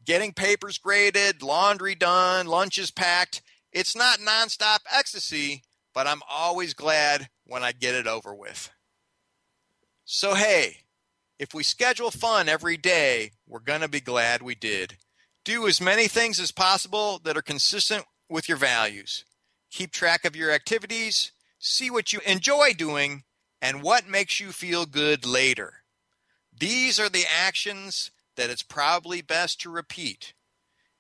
Getting 0.05 0.33
papers 0.33 0.79
graded, 0.79 1.43
laundry 1.43 1.97
done, 1.97 2.47
lunches 2.47 2.93
packed. 2.93 3.43
It's 3.73 3.97
not 3.97 4.21
nonstop 4.21 4.81
ecstasy, 4.93 5.65
but 5.93 6.07
I'm 6.07 6.23
always 6.31 6.75
glad 6.75 7.29
when 7.45 7.65
I 7.65 7.73
get 7.73 7.97
it 7.97 8.07
over 8.07 8.33
with. 8.33 8.71
So, 10.05 10.35
hey, 10.35 10.84
if 11.39 11.53
we 11.53 11.63
schedule 11.63 12.11
fun 12.11 12.49
every 12.49 12.77
day, 12.77 13.33
we're 13.47 13.61
going 13.61 13.81
to 13.81 13.89
be 13.89 14.01
glad 14.01 14.43
we 14.43 14.55
did. 14.55 14.97
Do 15.45 15.67
as 15.67 15.81
many 15.81 16.09
things 16.09 16.41
as 16.41 16.53
possible 16.53 17.21
that 17.25 17.37
are 17.37 17.43
consistent 17.43 18.05
with 18.29 18.49
your 18.49 18.59
values. 18.59 19.25
Keep 19.71 19.91
track 19.91 20.25
of 20.25 20.37
your 20.37 20.51
activities, 20.51 21.33
see 21.59 21.91
what 21.91 22.13
you 22.13 22.21
enjoy 22.25 22.73
doing, 22.73 23.25
and 23.61 23.83
what 23.83 24.09
makes 24.09 24.41
you 24.41 24.53
feel 24.53 24.87
good 24.87 25.27
later. 25.27 25.83
These 26.57 27.01
are 27.01 27.09
the 27.09 27.25
actions 27.29 28.11
that 28.37 28.51
it's 28.51 28.63
probably 28.63 29.21
best 29.23 29.61
to 29.63 29.71
repeat. 29.71 30.35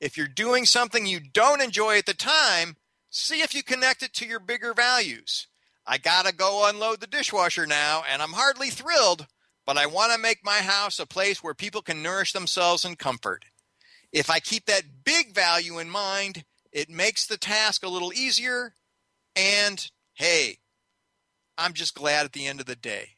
If 0.01 0.17
you're 0.17 0.27
doing 0.27 0.65
something 0.65 1.07
you 1.07 1.21
don't 1.21 1.63
enjoy 1.63 1.99
at 1.99 2.07
the 2.07 2.15
time, 2.15 2.77
see 3.11 3.41
if 3.43 3.55
you 3.55 3.63
connect 3.63 4.03
it 4.03 4.13
to 4.15 4.27
your 4.27 4.41
bigger 4.41 4.75
values. 4.75 5.47
I 5.87 5.99
gotta 5.99 6.35
go 6.35 6.69
unload 6.69 7.01
the 7.01 7.07
dishwasher 7.07 7.67
now, 7.67 8.03
and 8.11 8.21
I'm 8.21 8.33
hardly 8.33 8.71
thrilled, 8.71 9.27
but 9.67 9.77
I 9.77 9.87
want 9.87 10.13
to 10.13 10.19
make 10.19 10.45
my 10.45 10.59
house 10.59 10.99
a 10.99 11.07
place 11.07 11.43
where 11.43 11.55
people 11.55 11.83
can 11.83 12.03
nourish 12.03 12.33
themselves 12.33 12.85
in 12.85 12.97
comfort. 12.97 13.45
If 14.13 14.31
I 14.31 14.41
keep 14.41 14.67
that 14.67 15.05
big 15.05 15.35
value 15.35 15.79
in 15.79 15.91
mind, 15.91 16.45
it 16.73 16.91
makes 16.91 17.27
the 17.27 17.37
task 17.37 17.85
a 17.85 17.89
little 17.89 18.13
easier. 18.13 18.75
And 19.35 19.91
hey, 20.15 20.59
I'm 21.57 21.73
just 21.73 21.95
glad 21.95 22.25
at 22.25 22.33
the 22.33 22.47
end 22.47 22.61
of 22.61 22.67
the 22.67 22.77
day. 22.77 23.11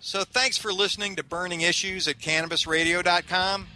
So 0.00 0.22
thanks 0.22 0.58
for 0.58 0.72
listening 0.72 1.16
to 1.16 1.24
Burning 1.24 1.62
Issues 1.62 2.06
at 2.08 2.18
CannabisRadio.com. 2.18 3.66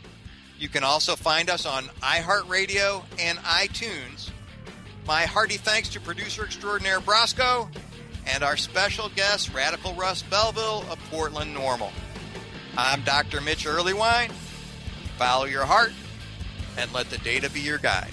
You 0.58 0.68
can 0.68 0.84
also 0.84 1.16
find 1.16 1.48
us 1.48 1.64
on 1.64 1.84
iHeartRadio 2.02 3.04
and 3.18 3.38
iTunes. 3.38 4.30
My 5.06 5.22
hearty 5.22 5.56
thanks 5.56 5.88
to 5.90 6.00
producer 6.00 6.44
extraordinaire 6.44 7.00
Brosco 7.00 7.68
and 8.28 8.44
our 8.44 8.56
special 8.56 9.08
guest, 9.10 9.52
Radical 9.54 9.94
Russ 9.94 10.22
Belville 10.22 10.84
of 10.90 10.98
Portland 11.10 11.56
NORML. 11.56 11.90
I'm 12.76 13.02
Dr. 13.02 13.40
Mitch 13.40 13.66
Earleywine. 13.66 14.30
Follow 15.16 15.46
your 15.46 15.64
heart 15.64 15.92
and 16.76 16.92
let 16.92 17.10
the 17.10 17.18
data 17.18 17.50
be 17.50 17.60
your 17.60 17.78
guide. 17.78 18.12